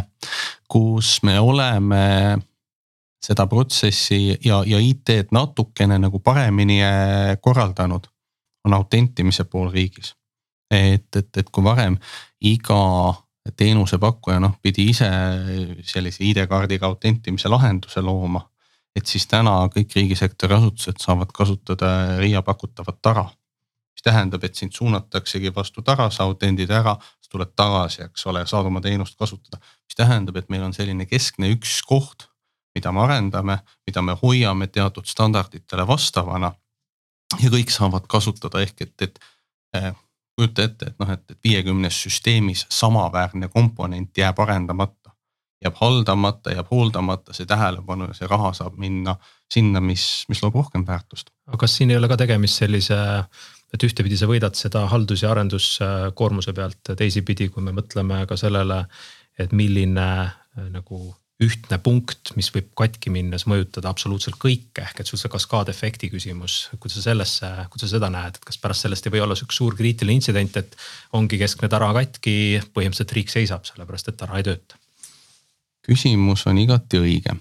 [0.68, 2.04] kus me oleme
[3.26, 8.06] seda protsessi ja, ja IT-d natukene nagu paremini äh, korraldanud,
[8.64, 10.14] on autentimise pool riigis.
[10.70, 11.96] et, et, et kui varem
[12.44, 13.14] iga
[13.56, 15.08] teenusepakkuja noh, pidi ise
[15.88, 18.44] sellise ID-kaardiga autentimise lahenduse looma.
[18.96, 23.24] et siis täna kõik riigisektori asutused saavad kasutada RIA pakutavat tara.
[23.94, 28.46] mis tähendab, et sind suunataksegi vastu tara, sa autendid ära, sa tuled tagasi, eks ole,
[28.46, 29.58] saad oma teenust kasutada.
[29.58, 32.27] mis tähendab, et meil on selline keskne üks koht
[32.78, 36.52] mida me arendame, mida me hoiame teatud standarditele vastavana.
[37.42, 39.18] ja kõik saavad kasutada ehk et, et
[39.76, 39.92] eh,
[40.38, 45.12] kujuta ette, et noh, et, et viiekümnes süsteemis samaväärne komponent jääb arendamata.
[45.64, 49.16] jääb haldamata, jääb hooldamata, see tähelepanu ja see raha saab minna
[49.50, 51.30] sinna, mis, mis loob rohkem väärtust.
[51.46, 52.98] aga kas siin ei ole ka tegemist sellise
[53.74, 58.84] et ühtepidi sa võidad seda haldus- ja arenduskoormuse pealt, teisipidi, kui me mõtleme ka sellele,
[59.38, 60.08] et milline
[60.70, 66.10] nagu ühtne punkt, mis võib katki minnes mõjutada absoluutselt kõike, ehk et sul see kaskaadefekti
[66.10, 69.36] küsimus, kuidas sa sellesse, kuidas sa seda näed, et kas pärast sellest ei või olla
[69.38, 70.74] sihuke suur kriitiline intsident, et
[71.14, 72.34] ongi keskne tara katki,
[72.74, 74.80] põhimõtteliselt riik seisab, sellepärast et tara ei tööta.
[75.86, 77.36] küsimus on igati õige.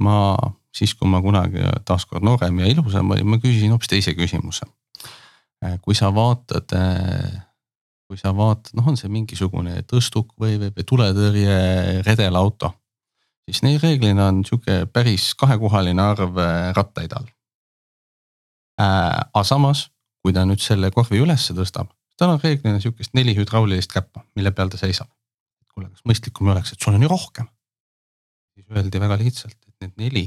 [0.00, 0.36] ma
[0.74, 4.66] siis, kui ma kunagi taaskord noorem ja ilusam olin, ma küsisin hoopis teise küsimuse.
[5.82, 6.70] kui sa vaatad,
[8.06, 12.70] kui sa vaatad, noh, on see mingisugune tõstuk või, või tuletõrje redelauto
[13.44, 17.26] siis neil reeglina on sihuke päris kahekohaline arv äh, rattaid all
[18.80, 19.20] äh,.
[19.32, 19.88] aga samas,
[20.22, 24.52] kui ta nüüd selle korvi ülesse tõstab, tal on reeglina sihukest neli hüdraulilist käppa, mille
[24.52, 25.10] peal ta seisab.
[25.74, 27.50] kuule, kas mõistlikum ei oleks, et sul on ju rohkem?
[28.54, 30.24] siis öeldi väga lihtsalt, et need neli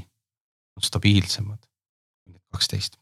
[0.77, 1.62] on stabiilsemad
[2.23, 2.99] kui need kaksteist.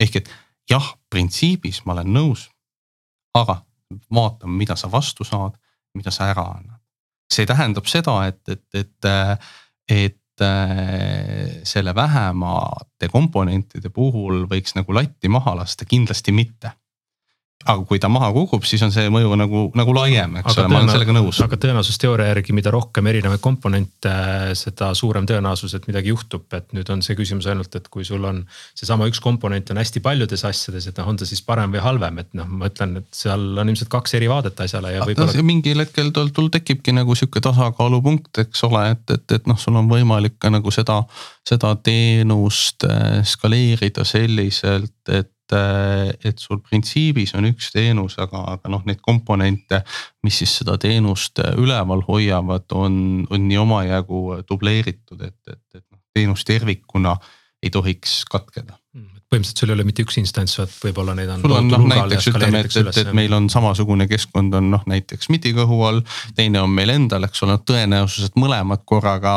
[0.00, 0.32] ehk et
[0.70, 2.48] jah, printsiibis ma olen nõus,
[3.34, 3.60] aga
[4.10, 5.60] vaatame, mida sa vastu saad,
[5.94, 6.73] mida sa ära annad
[7.34, 9.10] see tähendab seda, et, et, et,
[9.88, 10.20] et
[11.62, 16.72] selle vähemate komponentide puhul võiks nagu latti maha lasta, kindlasti mitte
[17.64, 20.82] aga kui ta maha kukub, siis on see mõju nagu, nagu laiem, eks ole, ma
[20.82, 21.38] olen sellega nõus.
[21.44, 24.12] aga tõenäosusteooria järgi, mida rohkem erinevaid komponente,
[24.58, 28.24] seda suurem tõenäosus, et midagi juhtub, et nüüd on see küsimus ainult, et kui sul
[28.28, 28.42] on.
[28.76, 32.20] seesama üks komponent on hästi paljudes asjades, et noh, on ta siis parem või halvem,
[32.20, 35.46] et noh, ma ütlen, et seal on ilmselt kaks eri vaadet asjale ja võib-olla.
[35.46, 39.80] mingil hetkel tul, tul tekibki nagu sihuke tasakaalupunkt, eks ole, et, et, et noh, sul
[39.80, 41.00] on võimalik ka nagu seda,
[41.48, 48.72] seda teenust eh, skaleerida selliselt, et et, et sul printsiibis on üks teenus, aga, aga
[48.72, 49.82] noh, neid komponente,
[50.24, 56.00] mis siis seda teenust üleval hoiavad, on, on nii omajagu dubleeritud, et, et, et noh,
[56.14, 57.16] teenus tervikuna
[57.64, 61.44] ei tohiks katkeda hmm, põhimõtteliselt sul ei ole mitte üks instants, vaid võib-olla neid on.
[61.44, 65.30] sul on noh näiteks ütleme, et, et, et meil on samasugune keskkond on noh näiteks
[65.32, 66.02] MIDI kõhu all,
[66.36, 69.34] teine on meil endal, eks ole, tõenäosus, et mõlemad korraga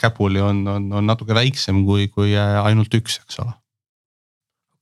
[0.00, 3.56] käpuli on, on, on natuke väiksem kui, kui ainult üks, eks ole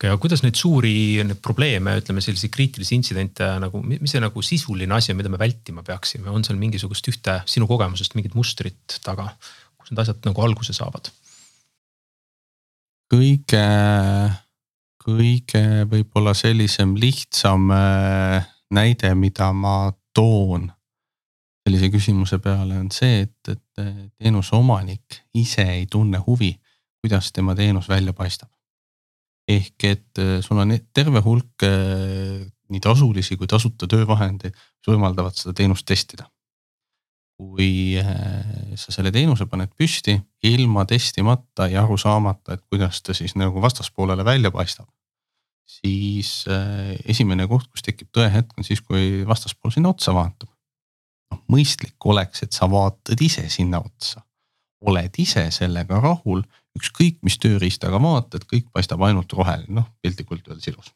[0.03, 4.97] ja kuidas neid suuri neid probleeme, ütleme selliseid kriitilisi intsidente nagu, mis see nagu sisuline
[4.97, 9.31] asi on, mida me vältima peaksime, on seal mingisugust ühte sinu kogemusest mingit mustrit taga,
[9.79, 11.13] kus need asjad nagu alguse saavad?
[13.15, 13.67] kõige,
[15.05, 20.67] kõige võib-olla sellisem lihtsam äh, näide, mida ma toon
[21.65, 23.85] sellise küsimuse peale on see, et, et
[24.19, 26.51] teenuse omanik ise ei tunne huvi,
[27.05, 28.54] kuidas tema teenus välja paistab
[29.49, 35.37] ehk et äh, sul on terve hulk äh, nii tasulisi kui tasuta töövahendeid, mis võimaldavad
[35.37, 36.29] seda teenust testida.
[37.35, 40.15] kui äh, sa selle teenuse paned püsti
[40.47, 44.89] ilma testimata ja aru saamata, et kuidas ta siis nagu vastaspoolele välja paistab.
[45.67, 46.45] siis
[47.09, 50.49] esimene koht, kus tekib tõehetk, on siis, kui vastaspool sinna otsa vaatab.
[51.33, 54.23] noh, mõistlik oleks, et sa vaatad ise sinna otsa,
[54.81, 56.45] oled ise sellega rahul
[56.79, 60.91] ükskõik mis tööriistaga vaatad, kõik paistab ainult roheline, noh piltlikult öeldes ilus.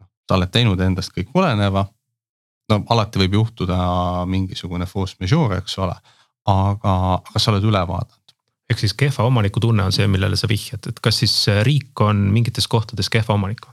[0.00, 1.86] Noh, sa oled teinud endast kõik oleneva.
[2.68, 3.76] no alati võib juhtuda
[4.28, 5.94] mingisugune force majeure, eks ole,
[6.44, 8.34] aga, aga sa oled üle vaadanud.
[8.68, 12.28] ehk siis kehva omaniku tunne on see, millele sa vihjad, et kas siis riik on
[12.32, 13.64] mingites kohtades kehva omanik?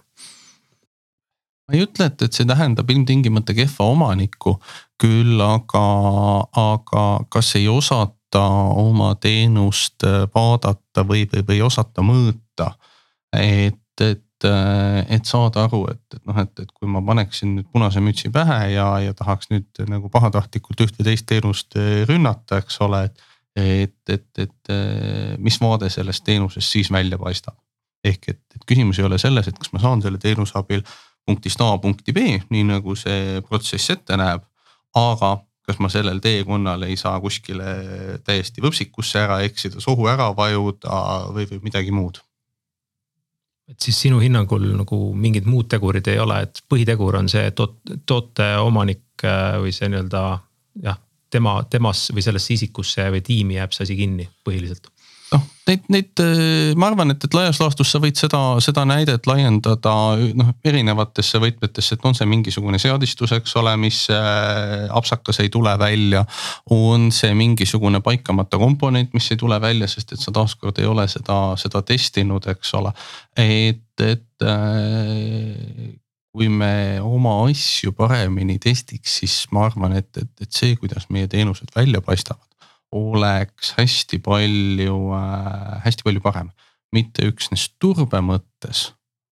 [1.67, 4.59] ma ei ütle, et, et see tähendab ilmtingimata kehva omanikku,
[5.01, 5.85] küll aga,
[6.61, 12.75] aga kas ei osata osata oma teenust äh, vaadata või, või, või osata mõõta.
[13.35, 17.69] et, et, äh, et saada aru, et, et noh, et, et kui ma paneksin nüüd
[17.71, 22.59] punase mütsi pähe ja, ja tahaks nüüd nagu pahatahtlikult üht või teist teenust äh, rünnata,
[22.63, 24.69] eks ole, et et, et, et
[25.39, 27.55] mis vaade sellest teenusest siis välja paistab.
[28.03, 30.83] ehk et, et küsimus ei ole selles, et kas ma saan selle teenuse abil
[31.25, 34.43] punktist A punkti B, nii nagu see protsess ette näeb.
[34.91, 37.75] aga kas ma sellel teekonnal ei saa kuskile
[38.23, 41.01] täiesti võpsikusse ära eksida, sohu ära vajuda
[41.33, 42.21] või, või midagi muud.
[43.69, 47.79] et siis sinu hinnangul nagu mingid muud tegurid ei ole, et põhitegur on see toot,
[48.05, 50.23] toote omanik äh, või see nii-öelda
[50.85, 50.99] jah,
[51.33, 54.91] tema, temas või sellesse isikusse või tiimi jääb see asi kinni põhiliselt
[55.31, 59.27] noh, neid, neid, äh, ma arvan, et, et laias laastus sa võid seda, seda näidet
[59.29, 59.93] laiendada
[60.37, 65.73] noh erinevatesse võtmetesse, et on see mingisugune seadistus, eks ole, mis äh, apsakas ei tule
[65.81, 66.25] välja.
[66.71, 71.07] on see mingisugune paikamata komponent, mis ei tule välja, sest et sa taaskord ei ole
[71.11, 72.93] seda, seda testinud, eks ole.
[73.35, 75.93] et, et äh,
[76.35, 81.29] kui me oma asju paremini testiks, siis ma arvan, et, et, et see, kuidas meie
[81.31, 82.43] teenused välja paistavad
[82.95, 86.51] oleks hästi palju äh,, hästi palju parem.
[86.95, 88.85] mitte üksnes turbe mõttes,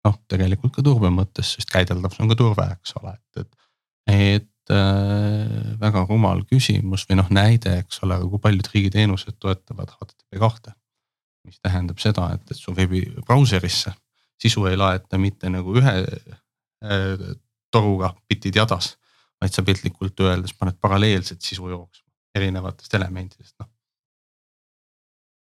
[0.08, 3.58] noh tegelikult ka turbe mõttes, sest käideldav see on ka turve, eks ole, et, et.
[4.14, 10.40] et äh, väga rumal küsimus või noh, näide, eks ole, kui paljud riigiteenused toetavad HTTP
[10.40, 10.76] kahte.
[11.48, 13.92] mis tähendab seda, et, et su veebibrauserisse
[14.40, 17.24] sisu ei laeta mitte nagu ühe äh,
[17.72, 18.94] toruga bitid jadas,
[19.42, 22.09] vaid sa piltlikult öeldes paned paralleelset sisu jooksma
[22.40, 23.70] erinevatest elementidest, noh.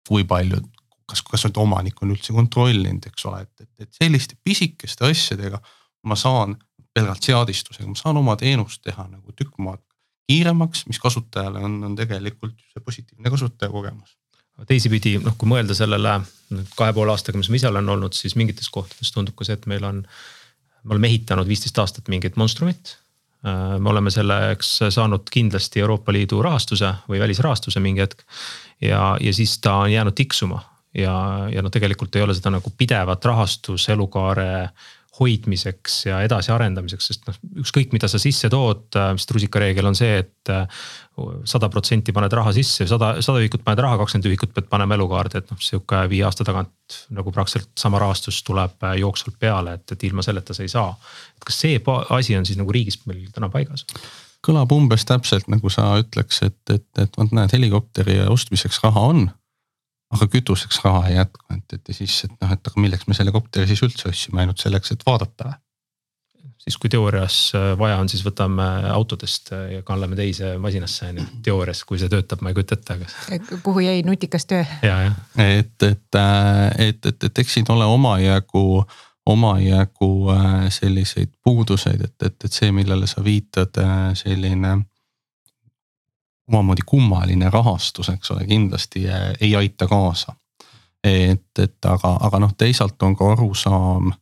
[0.09, 0.67] kui paljud,
[1.09, 5.61] kas, kas nüüd omanik on üldse kontrollinud, eks ole, et, et, et selliste pisikeste asjadega
[6.09, 6.57] ma saan
[6.93, 9.81] pelgalt seadistusega, ma saan oma teenust teha nagu tükk maad
[10.29, 14.19] kiiremaks, mis kasutajale on, on tegelikult see positiivne kasutajakogemus
[14.69, 16.19] teisipidi noh, kui mõelda sellele
[16.77, 19.69] kahe poole aastaga, mis ma ise olen olnud, siis mingites kohtades tundub ka see, et
[19.71, 20.03] meil on.
[20.83, 22.97] me oleme ehitanud viisteist aastat mingit monstrumit.
[23.47, 28.23] Äh, me oleme selleks saanud kindlasti Euroopa Liidu rahastuse või välisrahastuse mingi hetk.
[28.81, 30.63] ja, ja siis ta on jäänud tiksuma
[30.95, 34.71] ja, ja no tegelikult ei ole seda nagu pidevat rahastus elukaare
[35.19, 40.23] hoidmiseks ja edasiarendamiseks, sest noh, ükskõik mida sa sisse tood, vist äh, rusikareegel on see,
[40.23, 40.87] et äh,
[41.45, 45.43] sada protsenti paned raha sisse, sada, sada ühikut paned raha, kakskümmend ühikut pead panema elukaarde,
[45.43, 49.93] et noh, sihuke viie aasta tagant nagu praktiliselt sama rahastus tuleb äh, jooksvalt peale, et,
[49.93, 50.95] et ilma selleta sa ei saa.
[51.37, 51.81] et kas see
[52.17, 53.87] asi on siis nagu riigis meil täna paigas?
[54.43, 59.29] kõlab umbes täpselt nagu sa ütleks, et, et, et vot näed, helikopteri ostmiseks raha on
[60.13, 63.17] aga kütuseks raha ei jätku, et, et ja siis, et noh, et aga milleks me
[63.17, 65.57] selle kopteri siis üldse ostsime, ainult selleks, et vaadata?
[66.63, 71.21] Siis kui teoorias äh, vaja on, siis võtame autodest äh, ja kallame teise masinasse on
[71.21, 73.59] ju, teoorias, kui see töötab, ma ei kujuta ette, aga.
[73.65, 74.65] kuhu jäi nutikas töö.
[74.83, 75.17] ja, jah.
[75.43, 78.85] et, et, äh, et, et, et eks siin ole omajagu,
[79.27, 80.13] omajagu
[80.71, 83.79] selliseid puuduseid, et, et, et see, millele sa viitad,
[84.19, 84.77] selline
[86.51, 89.05] omamoodi kummaline rahastus, eks ole, kindlasti
[89.41, 90.35] ei aita kaasa.
[91.05, 94.13] et, et aga, aga noh, teisalt on ka arusaam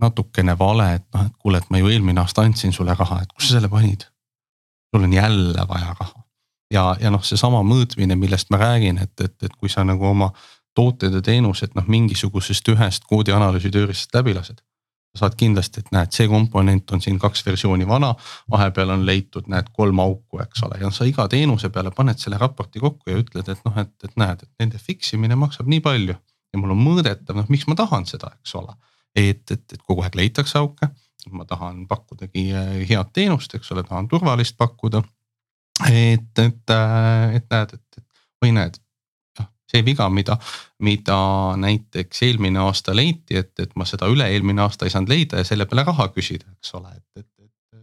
[0.00, 3.32] natukene vale, et noh, et kuule, et ma ju eelmine aasta andsin sulle raha, et
[3.32, 4.06] kus sa selle panid?
[4.90, 6.24] sul on jälle vaja raha
[6.74, 10.32] ja, ja noh, seesama mõõtmine, millest ma räägin, et, et, et kui sa nagu oma
[10.74, 14.62] tooted ja teenused noh, mingisugusest ühest koodianalüüsi tööriistast läbi lased
[15.18, 18.12] saad kindlasti, et näed, see komponent on siin kaks versiooni vana,
[18.50, 22.38] vahepeal on leitud, näed kolm auku, eks ole, ja sa iga teenuse peale paned selle
[22.38, 25.82] raporti kokku ja ütled, et noh, et, et näed, et nende fix imine maksab nii
[25.82, 26.14] palju.
[26.50, 28.72] ja mul on mõõdetav, noh, miks ma tahan seda, eks ole.
[29.16, 30.90] Et, et, et kogu aeg leitakse auke,
[31.30, 35.02] ma tahan pakkudagi äh, head teenust, eks ole, tahan turvalist pakkuda.
[35.88, 38.80] et, et, äh, et näed, et, et või näed
[39.70, 40.36] see viga, mida,
[40.82, 41.16] mida
[41.60, 45.66] näiteks eelmine aasta leiti, et, et ma seda üle-eelmine aasta ei saanud leida ja selle
[45.70, 47.82] peale raha küsida, eks ole, et, et, et.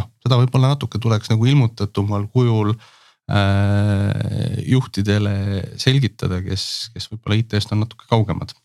[0.00, 5.36] noh, seda võib-olla natuke tuleks nagu ilmutatumal kujul äh, juhtidele
[5.78, 8.56] selgitada, kes, kes võib-olla IT-st on natuke kaugemad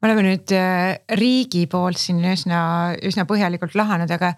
[0.00, 2.60] me oleme nüüd äh, riigi poolt siin üsna,
[3.06, 4.34] üsna põhjalikult lahanud, aga,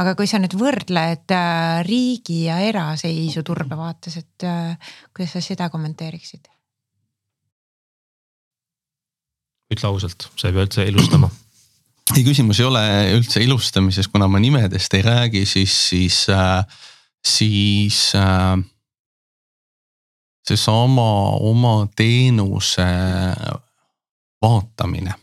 [0.00, 5.44] aga kui sa nüüd võrdled äh, riigi ja eraseisu turbe vaates, et äh, kuidas sa
[5.44, 6.48] seda kommenteeriksid?
[9.70, 11.28] ütle ausalt, sa ei pea üldse ilustama
[12.16, 12.82] ei, küsimus ei ole
[13.14, 16.64] üldse ilustamises, kuna ma nimedest ei räägi, siis, siis äh,,
[17.22, 18.58] siis äh,
[20.46, 22.86] seesama oma teenuse
[24.42, 25.14] vaatamine.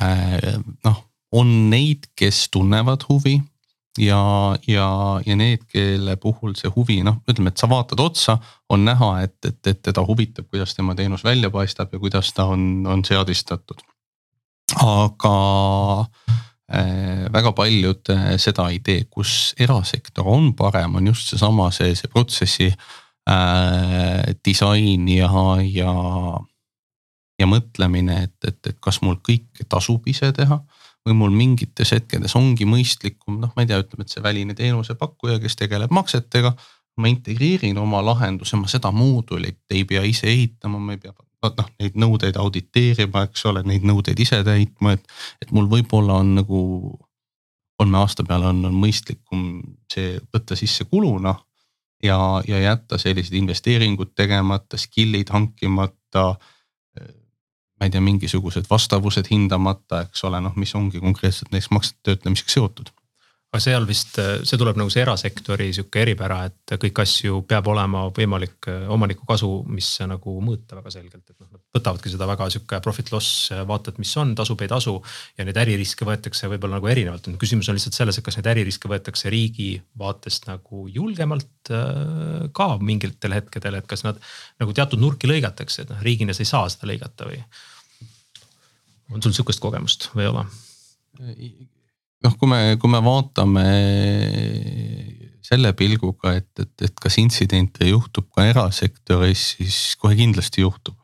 [0.00, 3.40] Äh, noh, on neid, kes tunnevad huvi
[3.98, 4.88] ja, ja,
[5.26, 8.36] ja need, kelle puhul see huvi noh, ütleme, et sa vaatad otsa,
[8.70, 12.46] on näha, et, et, et teda huvitab, kuidas tema teenus välja paistab ja kuidas ta
[12.50, 13.82] on, on seadistatud.
[14.80, 15.36] aga
[16.70, 21.94] äh, väga paljud äh, seda ei tee, kus erasektor on parem, on just seesama see,
[21.98, 25.32] see protsessi äh, disain ja,
[25.66, 25.94] ja
[27.40, 30.60] ja mõtlemine, et, et, et kas mul kõike tasub ise teha
[31.06, 35.38] või mul mingites hetkedes ongi mõistlikum, noh, ma ei tea, ütleme, et see väline teenusepakkuja,
[35.40, 36.54] kes tegeleb maksetega.
[37.00, 41.68] ma integreerin oma lahenduse, ma seda moodulit ei pea ise ehitama, ma ei pea noh
[41.80, 45.06] neid nõudeid auditeerima, eks ole, neid nõudeid ise täitma, et,
[45.40, 46.58] et mul võib-olla on nagu
[47.80, 49.46] kolme aasta peale on, on mõistlikum
[49.88, 51.32] see võtta sisse kuluna
[52.04, 56.34] ja, ja jätta sellised investeeringud tegemata, skill'id hankimata
[57.80, 62.52] ma ei tea, mingisugused vastavused hindamata, eks ole, noh, mis ongi konkreetselt näiteks maksete töötlemisega
[62.52, 62.92] seotud
[63.50, 64.14] aga seal vist,
[64.46, 69.48] see tuleb nagu see erasektori sihuke eripära, et kõiki asju peab olema võimalik omaniku kasu,
[69.66, 73.90] mis nagu mõõta väga selgelt, et noh, nad võtavadki seda väga sihuke profit loss vaata,
[73.90, 74.94] et mis on, tasub, ei tasu.
[75.38, 78.90] ja neid äririske võetakse võib-olla nagu erinevalt, küsimus on lihtsalt selles, et kas neid äririske
[78.90, 84.22] võetakse riigi vaatest nagu julgemalt äh, ka mingitel hetkedel, et kas nad
[84.62, 87.42] nagu teatud nurki lõigatakse, et noh riigina sa ei saa seda lõigata või.
[89.10, 90.46] on sul sihukest kogemust või ei ole?
[92.24, 93.66] Noh, kui me, kui me vaatame
[95.50, 100.96] selle pilguga, et, et, et kas intsidente juhtub ka erasektoris, siis kohe kindlasti juhtub.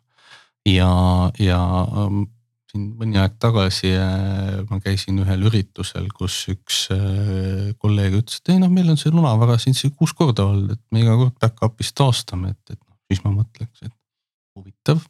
[0.66, 0.90] ja,
[1.38, 1.60] ja
[2.02, 2.24] ähm,
[2.70, 8.54] siin mõni aeg tagasi äh, ma käisin ühel üritusel, kus üks äh, kolleeg ütles, et
[8.54, 11.94] ei noh, meil on see lunavara siin kuus korda olnud, et me iga kord back-up'is
[11.96, 13.94] taastame, et, et noh, siis ma mõtleks, et
[14.56, 15.02] huvitav.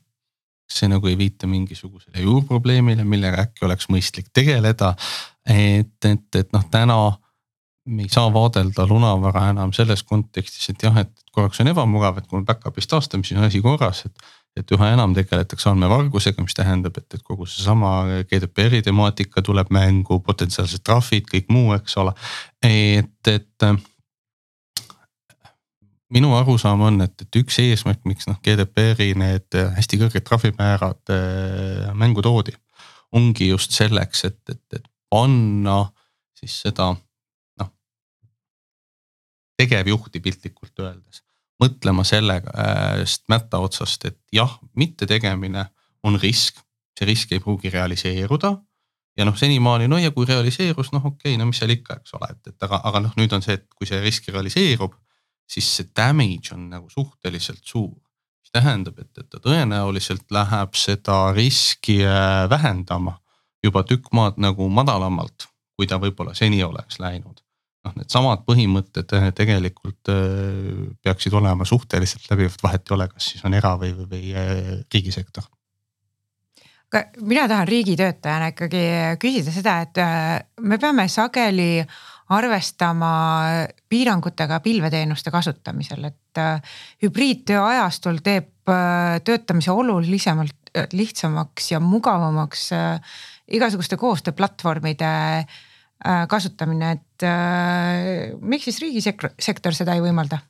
[0.70, 4.94] See nagu ei viita mingisugusele juurprobleemile, millega äkki oleks mõistlik tegeleda.
[5.46, 6.96] et, et, et noh, täna
[7.86, 12.26] me ei saa vaadelda lunavara enam selles kontekstis, et jah, et korraks on ebamugav, et
[12.26, 14.32] kui on back-up'is taastamisel on asi korras, et.
[14.56, 20.16] et üha enam tegeletakse andmevargusega, mis tähendab, et, et kogu seesama GDPR-i temaatika tuleb mängu,
[20.24, 22.14] potentsiaalsed trahvid, kõik muu, eks ole.
[22.64, 23.66] et, et
[26.14, 31.90] minu arusaam on, et, et üks eesmärk, miks noh GDPR-i need hästi kõrged trahvimäärad äh,
[31.94, 32.54] mängu toodi.
[33.16, 35.86] ongi just selleks, et, et, et panna
[36.36, 36.92] siis seda
[39.56, 41.22] tegevjuhti piltlikult öeldes
[41.62, 45.64] mõtlema sellest mätta otsast, et jah, mittetegemine
[46.06, 46.60] on risk,
[46.98, 48.56] see risk ei pruugi realiseeruda.
[49.16, 52.12] ja noh, senimaani no ja kui realiseerus, noh okei okay,, no mis seal ikka, eks
[52.18, 54.92] ole, et, et aga, aga noh, nüüd on see, et kui see risk realiseerub,
[55.46, 57.94] siis see damage on nagu suhteliselt suur.
[58.42, 63.18] mis tähendab, et, et ta tõenäoliselt läheb seda riski äh, vähendama
[63.64, 67.42] juba tükk maad nagu madalamalt, kui ta võib-olla seni oleks läinud
[67.86, 73.44] noh, needsamad põhimõtted eh, tegelikult eh, peaksid olema suhteliselt läbivad, vahet ei ole, kas siis
[73.46, 75.46] on era või, või, või riigisektor.
[76.90, 78.84] aga mina tahan riigitöötajana ikkagi
[79.22, 80.02] küsida seda, et
[80.62, 81.70] me peame sageli
[82.28, 83.10] arvestama
[83.88, 86.40] piirangutega pilveteenuste kasutamisel, et
[87.02, 88.50] hübriidtöö ajastul teeb
[89.24, 92.70] töötamise olulisemalt lihtsamaks ja mugavamaks
[93.46, 95.12] igasuguste koostööplatvormide
[96.04, 100.42] Äh, kasutamine, et äh, miks siis riigisektor seda ei võimalda?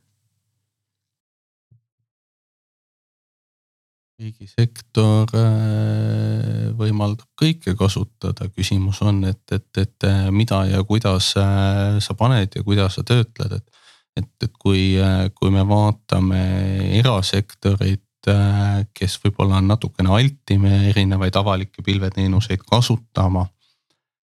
[4.20, 12.56] Riigisektor äh, võimaldab kõike kasutada, küsimus on, et, et, et mida ja kuidas sa paned
[12.56, 13.82] ja kuidas sa töötled, et.
[14.16, 14.96] et, et kui,
[15.36, 16.40] kui me vaatame
[16.96, 18.02] erasektorit,
[18.96, 23.44] kes võib-olla on natukene altim erinevaid avalikke pilveteenuseid kasutama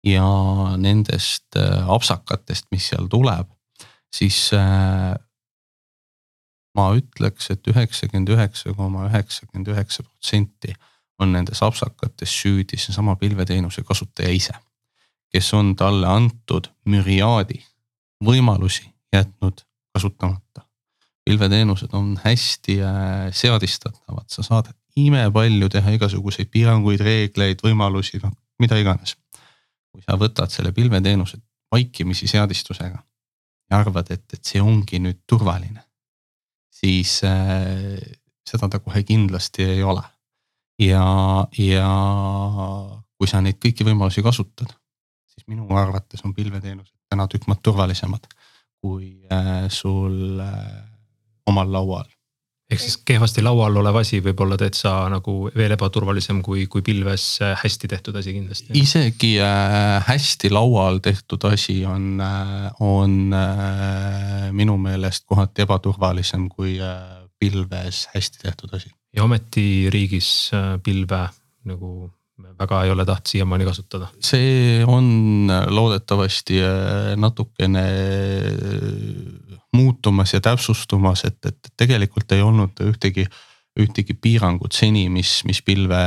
[0.03, 0.27] ja
[0.77, 3.49] nendest äh, apsakatest, mis seal tuleb,
[4.15, 5.13] siis äh,
[6.77, 10.75] ma ütleks et, et üheksakümmend üheksa koma üheksakümmend üheksa protsenti
[11.19, 14.53] on nendes apsakates süüdi seesama pilveteenuse kasutaja ise.
[15.29, 17.61] kes on talle antud müriaadi
[18.25, 19.61] võimalusi jätnud
[19.93, 20.65] kasutamata.
[21.25, 28.77] pilveteenused on hästi äh, seadistatavad, sa saad imepalju teha igasuguseid piiranguid, reegleid, võimalusi, noh mida
[28.77, 29.15] iganes
[29.91, 31.39] kui sa võtad selle pilveteenuse
[31.73, 32.99] vaikimisi seadistusega
[33.69, 35.83] ja arvad, et, et see ongi nüüd turvaline,
[36.79, 37.99] siis äh,
[38.47, 40.03] seda ta kohe kindlasti ei ole.
[40.79, 41.03] ja,
[41.57, 41.89] ja
[43.19, 44.71] kui sa neid kõiki võimalusi kasutad,
[45.27, 48.29] siis minu arvates on pilveteenused täna tükk maad turvalisemad
[48.79, 50.83] kui äh, sul äh,
[51.49, 52.07] omal laual
[52.69, 57.25] ehk siis kehvasti laual olev asi võib olla täitsa nagu veel ebaturvalisem kui, kui pilves
[57.41, 58.69] äh, hästi tehtud asi kindlasti.
[58.77, 63.33] isegi äh, hästi laual tehtud asi on äh,, on
[64.53, 66.77] minu meelest kohati ebaturvalisem kui
[67.39, 68.93] pilves hästi tehtud asi.
[69.15, 70.51] ja ometi riigis
[70.83, 71.25] pilve
[71.69, 72.11] nagu
[72.59, 74.07] väga ei ole tahtnud siiamaani kasutada.
[74.21, 76.61] see on loodetavasti
[77.15, 77.85] natukene
[79.75, 83.27] muutumas ja täpsustumas, et, et tegelikult ei olnud ühtegi,
[83.79, 86.03] ühtegi piirangut seni, mis, mis pilve,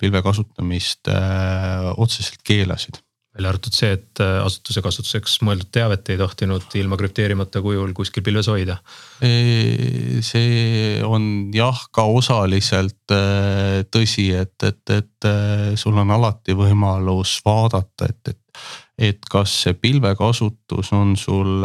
[0.00, 3.02] pilve kasutamist öö, äh, otseselt keelasid
[3.38, 8.24] välja arvatud see, et äh, asutuse kasutuseks mõeldud teavet ei tohtinud ilma krüpteerimata kujul kuskil
[8.26, 8.78] pilves hoida.
[9.20, 15.30] see on jah, ka osaliselt äh, tõsi, et, et, et
[15.78, 18.62] sul on alati võimalus vaadata, et, et
[18.98, 21.62] et kas see pilvekasutus on sul,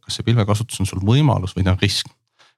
[0.00, 2.10] kas see pilvekasutus on sul võimalus või ta on risk.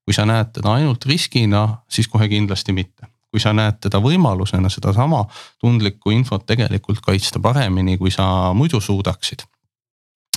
[0.06, 3.06] kui sa näed teda ainult riskina, siis kohe kindlasti mitte.
[3.30, 5.24] kui sa näed teda võimalusena sedasama
[5.60, 9.46] tundlikku infot tegelikult kaitsta paremini, kui sa muidu suudaksid.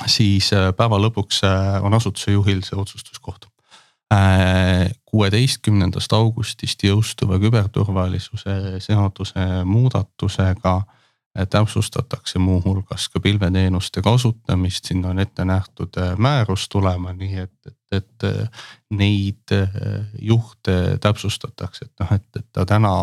[0.06, 3.50] siis äh, päeva lõpuks äh, on asutuse juhil see otsustuskoht
[4.14, 10.82] äh, kuueteistkümnendast augustist jõustuva küberturvalisuse seaduse muudatusega
[11.46, 17.78] täpsustatakse muuhulgas ka pilveteenuste kasutamist, sinna on ette nähtud äh, määrus tulema, nii et, et,
[17.92, 19.80] et äh, neid äh,
[20.22, 22.94] juhte täpsustatakse, et noh, et, et ta täna.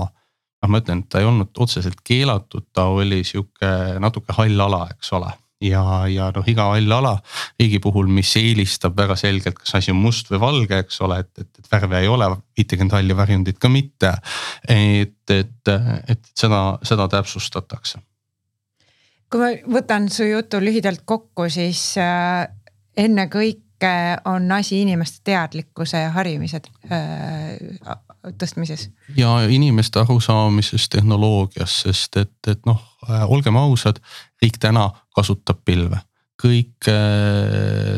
[0.62, 4.86] noh, ma ütlen, et ta ei olnud otseselt keelatud, ta oli sihuke natuke hall ala,
[4.94, 5.30] eks ole.
[5.62, 5.82] ja,
[6.12, 7.14] ja noh, iga hall ala
[7.60, 11.32] riigi puhul, mis eelistab väga selgelt, kas asi on must või valge, eks ole, et,
[11.38, 12.28] et, et värve ei ole,
[12.58, 14.12] viitekümmet halli varjundit ka mitte.
[14.68, 15.72] et, et,
[16.08, 18.02] et seda, seda täpsustatakse.
[19.30, 22.46] Kui ma võtan su jutu lühidalt kokku, siis äh,
[22.96, 23.92] ennekõike
[24.30, 27.56] on asi inimeste teadlikkuse ja harimise äh,
[28.38, 28.88] tõstmises.
[29.16, 34.00] ja inimeste arusaamises tehnoloogias, sest et, et noh, äh, olgem ausad,
[34.42, 36.02] riik täna kasutab pilve.
[36.36, 36.84] kõik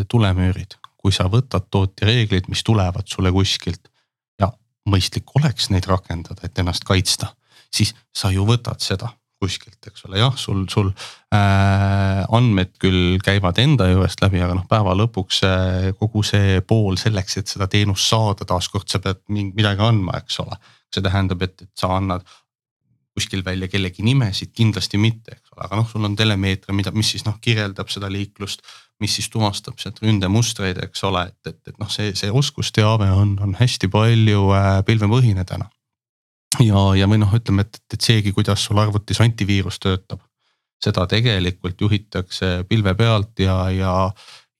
[0.09, 3.91] tulemüürid, kui sa võtad tootjareeglid, mis tulevad sulle kuskilt
[4.39, 4.47] ja
[4.87, 7.33] mõistlik oleks neid rakendada, et ennast kaitsta,
[7.75, 10.89] siis sa ju võtad seda kuskilt, eks ole, jah, sul, sul
[11.35, 16.99] äh, andmed küll käivad enda juurest läbi, aga noh, päeva lõpuks äh, kogu see pool
[17.01, 20.59] selleks, et seda teenust saada, taaskord sa pead midagi andma, eks ole.
[20.95, 22.27] see tähendab, et, et sa annad
[23.19, 27.15] kuskil välja kellegi nimesid, kindlasti mitte, eks ole, aga noh, sul on telemeetria, mida, mis
[27.15, 28.63] siis noh, kirjeldab seda liiklust.
[28.99, 33.37] mis siis tuvastab sealt ründemustreid, eks ole, et, et, et noh, see, see oskusteave on,
[33.39, 35.69] on hästi palju äh, pilvepõhine täna
[36.65, 40.23] ja, ja või noh, ütleme, et, et seegi, kuidas sul arvutis antiviirus töötab,
[40.83, 43.95] seda tegelikult juhitakse pilve pealt ja, ja,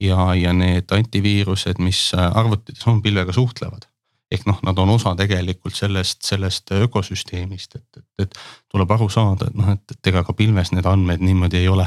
[0.03, 3.87] ja, ja need antiviirused, mis arvutites on, pilvega suhtlevad.
[4.29, 8.35] ehk noh, nad on osa tegelikult sellest, sellest ökosüsteemist, et, et, et
[8.69, 11.87] tuleb aru saada, et noh, et, et ega ka pilves need andmed niimoodi ei ole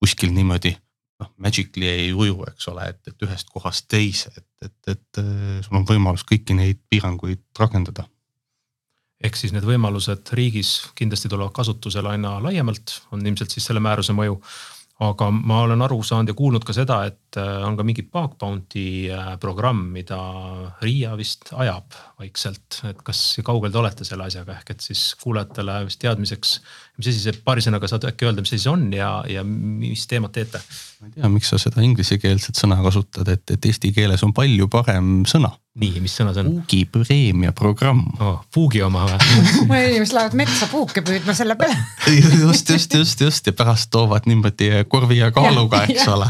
[0.00, 0.72] kuskil niimoodi
[1.20, 5.20] noh, magically ei uju, eks ole, et, et ühest kohast teise, et, et, et
[5.66, 8.06] sul on võimalus kõiki neid piiranguid rakendada
[9.20, 14.16] ehk siis need võimalused riigis kindlasti tulevad kasutusele aina laiemalt, on ilmselt siis selle määruse
[14.16, 14.40] mõju
[15.00, 18.34] aga ma olen aru saanud ja kuulnud ka seda, et äh, on ka mingi bug
[18.40, 20.18] bounty äh, programm, mida
[20.82, 25.78] RIA vist ajab vaikselt, et kas kaugel te olete selle asjaga, ehk et siis kuulajatele
[25.88, 26.52] vist teadmiseks.
[27.00, 30.04] mis asi see, paari sõnaga saad äkki öelda, mis asi see on ja, ja mis
[30.10, 30.60] teemat teete?
[31.00, 34.68] ma ei tea, miks sa seda inglisekeelset sõna kasutad, et, et eesti keeles on palju
[34.68, 36.56] parem sõna nii, mis sõna see on?
[36.64, 38.40] puugipreemia programm oh,.
[38.54, 41.76] puugi oma või mõned inimesed lähevad metsa puuke püüdma selle peale
[42.42, 46.08] just, just, just, just ja pärast toovad niimoodi korvi ja kaaluga, eks ja.
[46.16, 46.26] ole.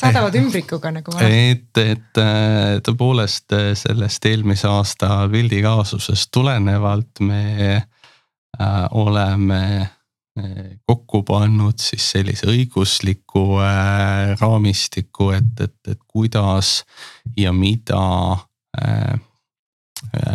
[0.00, 1.14] saadavad ümbrikuga nagu.
[1.22, 7.42] et, et äh, tõepoolest äh, sellest eelmise aasta pildi kaasusest tulenevalt me
[7.78, 16.80] äh, oleme äh, kokku pannud siis sellise õigusliku äh, raamistiku, et, et, et kuidas
[17.38, 18.02] ja mida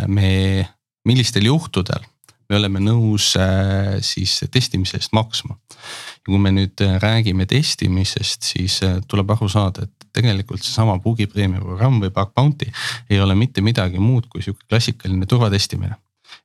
[0.06, 0.30] me,
[1.04, 2.04] millistel juhtudel
[2.48, 5.56] me oleme nõus äh, siis testimise eest maksma.
[6.16, 12.00] ja kui me nüüd räägime testimisest, siis tuleb aru saada, et tegelikult seesama bugipreemia programm
[12.02, 12.70] või bug bounty
[13.10, 15.96] ei ole mitte midagi muud kui sihuke klassikaline turvatestimine.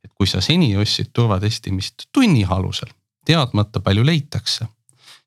[0.03, 2.91] et kui sa seni ostsid turvatestimist tunni alusel,
[3.25, 4.67] teadmata palju leitakse,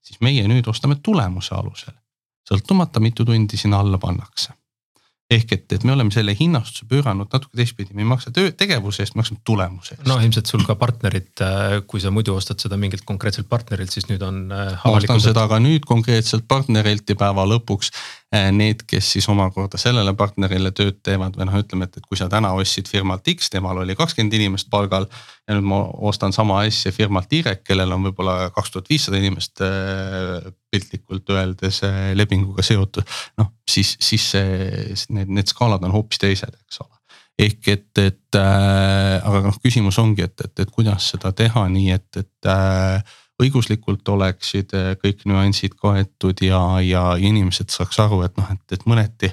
[0.03, 1.97] siis meie nüüd ostame tulemuse alusel,
[2.49, 4.53] sõltumata mitu tundi sinna alla pannakse
[5.33, 9.03] ehk et, et me oleme selle hinnastuse pööranud natuke teistpidi, me ei maksa töö, tegevuse
[9.03, 10.05] eest, maksame tulemuse eest.
[10.07, 14.07] no ilmselt sul ka partnerid, äh, kui sa muidu ostad seda mingilt konkreetselt partnerilt, siis
[14.11, 14.45] nüüd on.
[14.55, 17.91] Äh, ma ostan seda ka nüüd konkreetselt partnerilt ja päeva lõpuks
[18.35, 22.27] need, kes siis omakorda sellele partnerile tööd teevad või noh, ütleme, et, et kui sa
[22.29, 25.07] täna ostsid firmalt X, temal oli kakskümmend inimest palgal.
[25.47, 25.79] ja nüüd ma
[26.11, 29.63] ostan sama asja firmalt Y, kellel on võib-olla kaks tuhat viissada inimest
[30.71, 31.81] piltlikult öeldes
[32.19, 33.07] lepinguga seotud.
[33.39, 36.97] noh, siis, siis see, need, need skaalad on hoopis teised, eks ole
[37.37, 41.91] ehk et, et äh, aga noh, küsimus ongi, et, et, et kuidas seda teha nii,
[41.97, 48.37] et, et äh, õiguslikult oleksid äh, kõik nüansid kaetud ja, ja inimesed saaks aru, et
[48.41, 49.33] noh, et, et mõneti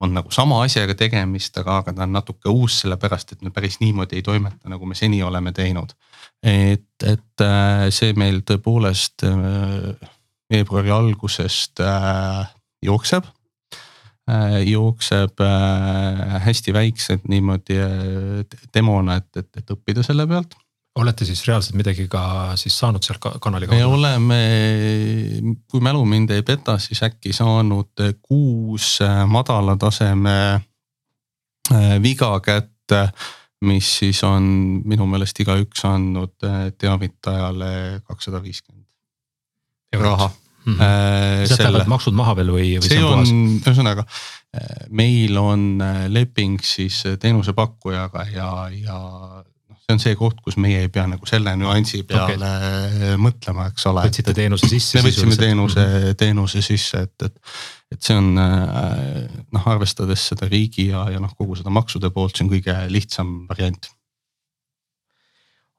[0.00, 3.80] on nagu sama asjaga tegemist, aga, aga ta on natuke uus, sellepärast et me päris
[3.82, 5.94] niimoodi ei toimeta, nagu me seni oleme teinud.
[6.42, 10.06] et, et äh, see meil tõepoolest äh,
[10.50, 12.46] veebruari algusest äh,
[12.82, 13.34] jookseb
[14.68, 15.40] jookseb
[16.44, 17.78] hästi väiksed niimoodi
[18.76, 20.52] demona, et, et, et õppida selle pealt
[20.98, 22.22] olete siis reaalselt midagi ka
[22.58, 23.78] siis saanud sealt kanali kaudu?
[23.78, 24.40] me oleme,
[25.70, 30.38] kui mälu mind ei peta, siis äkki saanud kuus äh, madala taseme
[31.72, 33.08] äh, viga kätte,
[33.68, 34.44] mis siis on
[34.86, 36.36] minu meelest igaüks andnud
[36.78, 38.86] teavitajale kakssada viiskümmend
[39.98, 40.74] raha mm.
[40.74, 41.46] -hmm.
[41.48, 44.04] sealt lähevad maksud maha veel või, või see on, ühesõnaga
[44.90, 48.98] meil on leping siis teenusepakkujaga ja, ja
[49.88, 53.14] see on see koht, kus meie ei pea nagu selle nüansi peale okay.
[53.16, 54.04] mõtlema, eks ole.
[54.04, 54.98] võtsite teenuse sisse?
[55.00, 56.18] me võtsime teenuse, mhm.
[56.20, 57.54] teenuse sisse, et, et,
[57.96, 62.44] et see on noh, arvestades seda riigi ja, ja noh, kogu seda maksude poolt, see
[62.44, 63.88] on kõige lihtsam variant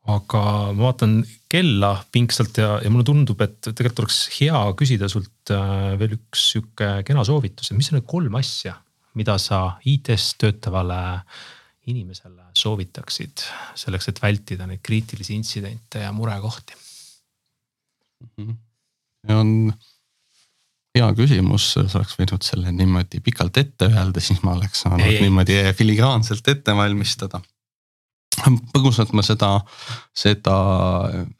[0.09, 0.41] aga
[0.73, 1.19] ma vaatan
[1.51, 6.49] kella pingsalt ja, ja mulle tundub, et tegelikult oleks hea küsida sult äh, veel üks
[6.53, 8.77] sihuke kena soovitus, et mis on need kolm asja,
[9.19, 10.99] mida sa IT-s töötavale
[11.89, 13.45] inimesele soovitaksid
[13.79, 16.73] selleks, et vältida neid kriitilisi intsidente ja murekohti?
[18.23, 18.55] -hmm.
[19.27, 19.73] see on
[20.97, 25.21] hea küsimus, sa oleks võinud selle niimoodi pikalt ette öelda, siis ma oleks saanud ei,
[25.21, 27.41] niimoodi filigraanselt ette valmistada
[28.73, 29.49] põgusalt ma seda,
[30.15, 30.55] seda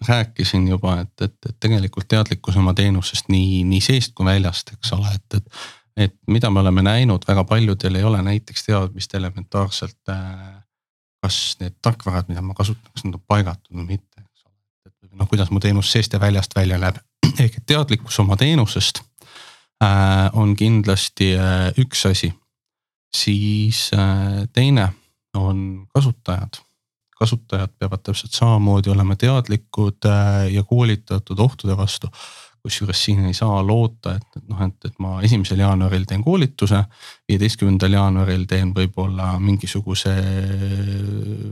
[0.08, 4.96] rääkisin juba, et, et, et tegelikult teadlikkus oma teenusest nii, nii seest kui väljast, eks
[4.98, 5.62] ole, et, et.
[6.08, 10.00] et mida me oleme näinud, väga paljudel ei ole näiteks teadmist elementaarselt.
[10.10, 10.58] Äh,
[11.24, 14.56] kas need tarkvarad, mida ma kasutan, kas nad on paigatud või mitte, eks ole.
[15.10, 17.02] et noh, kuidas mu teenus seest ja väljast välja näeb,
[17.44, 19.04] ehk et teadlikkus oma teenusest
[19.84, 22.34] äh, on kindlasti äh, üks asi.
[23.16, 24.92] siis äh, teine
[25.34, 26.62] on kasutajad
[27.20, 32.08] kasutajad peavad täpselt samamoodi olema teadlikud äh, ja koolitatud ohtude vastu.
[32.64, 36.82] Kusjuures siin ei saa loota, et, et noh, et, et ma esimesel jaanuaril teen koolituse,
[37.30, 40.14] viieteistkümnendal jaanuaril teen võib-olla mingisuguse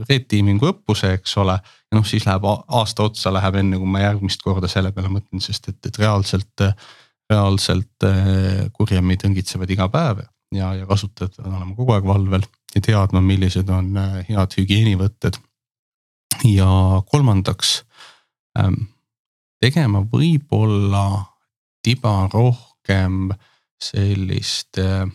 [0.08, 1.58] red teaming'u õppuse, eks ole.
[1.58, 5.42] ja noh, siis läheb aasta otsa läheb enne, kui ma järgmist korda selle peale mõtlen,
[5.44, 6.66] sest et, et reaalselt,
[7.30, 12.84] reaalselt äh, kurjamid õngitsevad iga päev ja, ja kasutajad peavad olema kogu aeg valvel ja
[12.84, 15.40] teadma, millised on äh, head hügieenivõtted
[16.44, 16.68] ja
[17.10, 17.82] kolmandaks
[18.58, 18.86] ähm,
[19.60, 21.04] tegema võib-olla
[21.84, 23.30] tiba rohkem
[23.82, 25.06] sellist äh,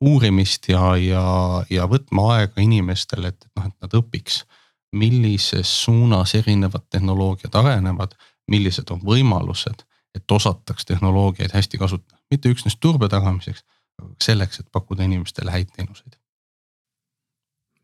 [0.00, 1.24] uurimist ja, ja,
[1.70, 4.44] ja võtma aega inimestele, et noh, et nad õpiks.
[4.92, 8.16] millises suunas erinevad tehnoloogiad arenevad,
[8.50, 13.62] millised on võimalused, et osataks tehnoloogiaid hästi kasutada, mitte üksnes turbe tagamiseks,
[14.02, 16.18] aga selleks, et pakkuda inimestele häid teenuseid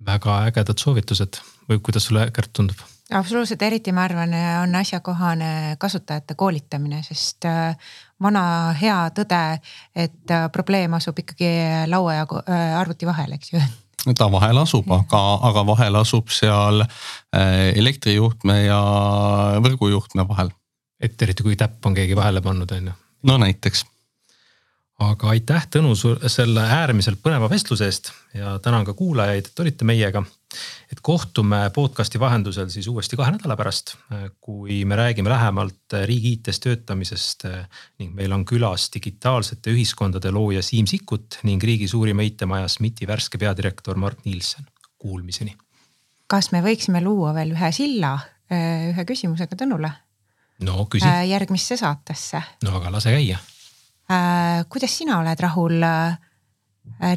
[0.04, 2.80] väga ägedad soovitused või kuidas sulle, Kärt, tundub?
[3.10, 7.76] Absoluutselt, eriti ma arvan, on asjakohane kasutajate koolitamine, sest äh,
[8.22, 8.44] vana
[8.80, 9.42] hea tõde,
[9.94, 11.50] et äh, probleem asub ikkagi
[11.90, 13.64] laua ja äh, arvuti vahel, eks ju
[14.14, 16.84] ta vahel asub, aga, aga vahel asub seal
[17.34, 18.78] elektrijuhtme ja
[19.64, 20.52] võrgujuhtme vahel.
[21.00, 22.94] et eriti kui täpp on keegi vahele pannud, on ju.
[23.26, 23.82] no näiteks
[25.02, 25.92] aga aitäh, Tõnu,
[26.30, 30.22] selle äärmiselt põneva vestluse eest ja tänan ka kuulajaid, et olite meiega.
[30.92, 33.96] Et kohtume podcast'i vahendusel siis uuesti kahe nädala pärast,
[34.40, 37.46] kui me räägime lähemalt riigi IT-s töötamisest
[37.98, 43.38] ning meil on külas digitaalsete ühiskondade looja Siim Sikkut ning riigi suurima IT-maja SMIT-i värske
[43.42, 44.66] peadirektor Mart Nielsen.
[44.98, 45.56] Kuulmiseni.
[46.26, 48.16] kas me võiksime luua veel ühe silla
[48.50, 49.90] ühe küsimusega Tõnule?
[50.62, 51.10] no küsi.
[51.28, 52.42] järgmisse saatesse.
[52.64, 53.42] no aga lase käia
[54.06, 56.18] Äh, kuidas sina oled rahul äh,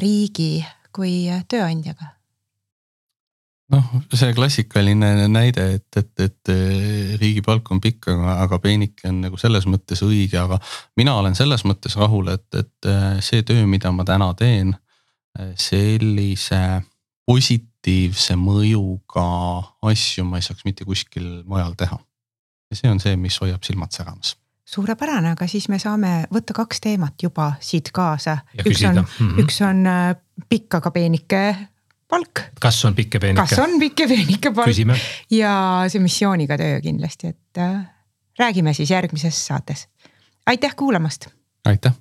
[0.02, 0.58] riigi
[0.90, 2.08] kui tööandjaga?
[3.70, 9.08] Noh, see klassikaline näide, et, et, et äh, riigi palk on pikk, aga, aga peenike
[9.10, 10.60] on nagu selles mõttes õige, aga
[11.00, 12.90] mina olen selles mõttes rahul, et, et
[13.24, 14.74] see töö, mida ma täna teen,
[15.60, 16.82] sellise
[17.30, 19.26] positiivse mõjuga
[19.86, 21.98] asju ma ei saaks mitte kuskil mujal teha.
[22.70, 24.34] ja see on see, mis hoiab silmad säramas
[24.70, 28.38] suurepärane, aga siis me saame võtta kaks teemat juba siit kaasa.
[28.62, 29.40] üks on mm, -hmm.
[29.42, 30.16] üks on äh,
[30.48, 31.42] pikk, aga peenike
[32.10, 32.44] palk.
[32.60, 33.46] kas on pikk ja peenike?
[33.48, 35.08] kas on pikk ja peenike palk?
[35.30, 35.54] ja
[35.88, 37.80] see missiooniga töö kindlasti, et äh,
[38.38, 39.88] räägime siis järgmises saates.
[40.46, 41.28] aitäh kuulamast.
[41.64, 41.96] aitäh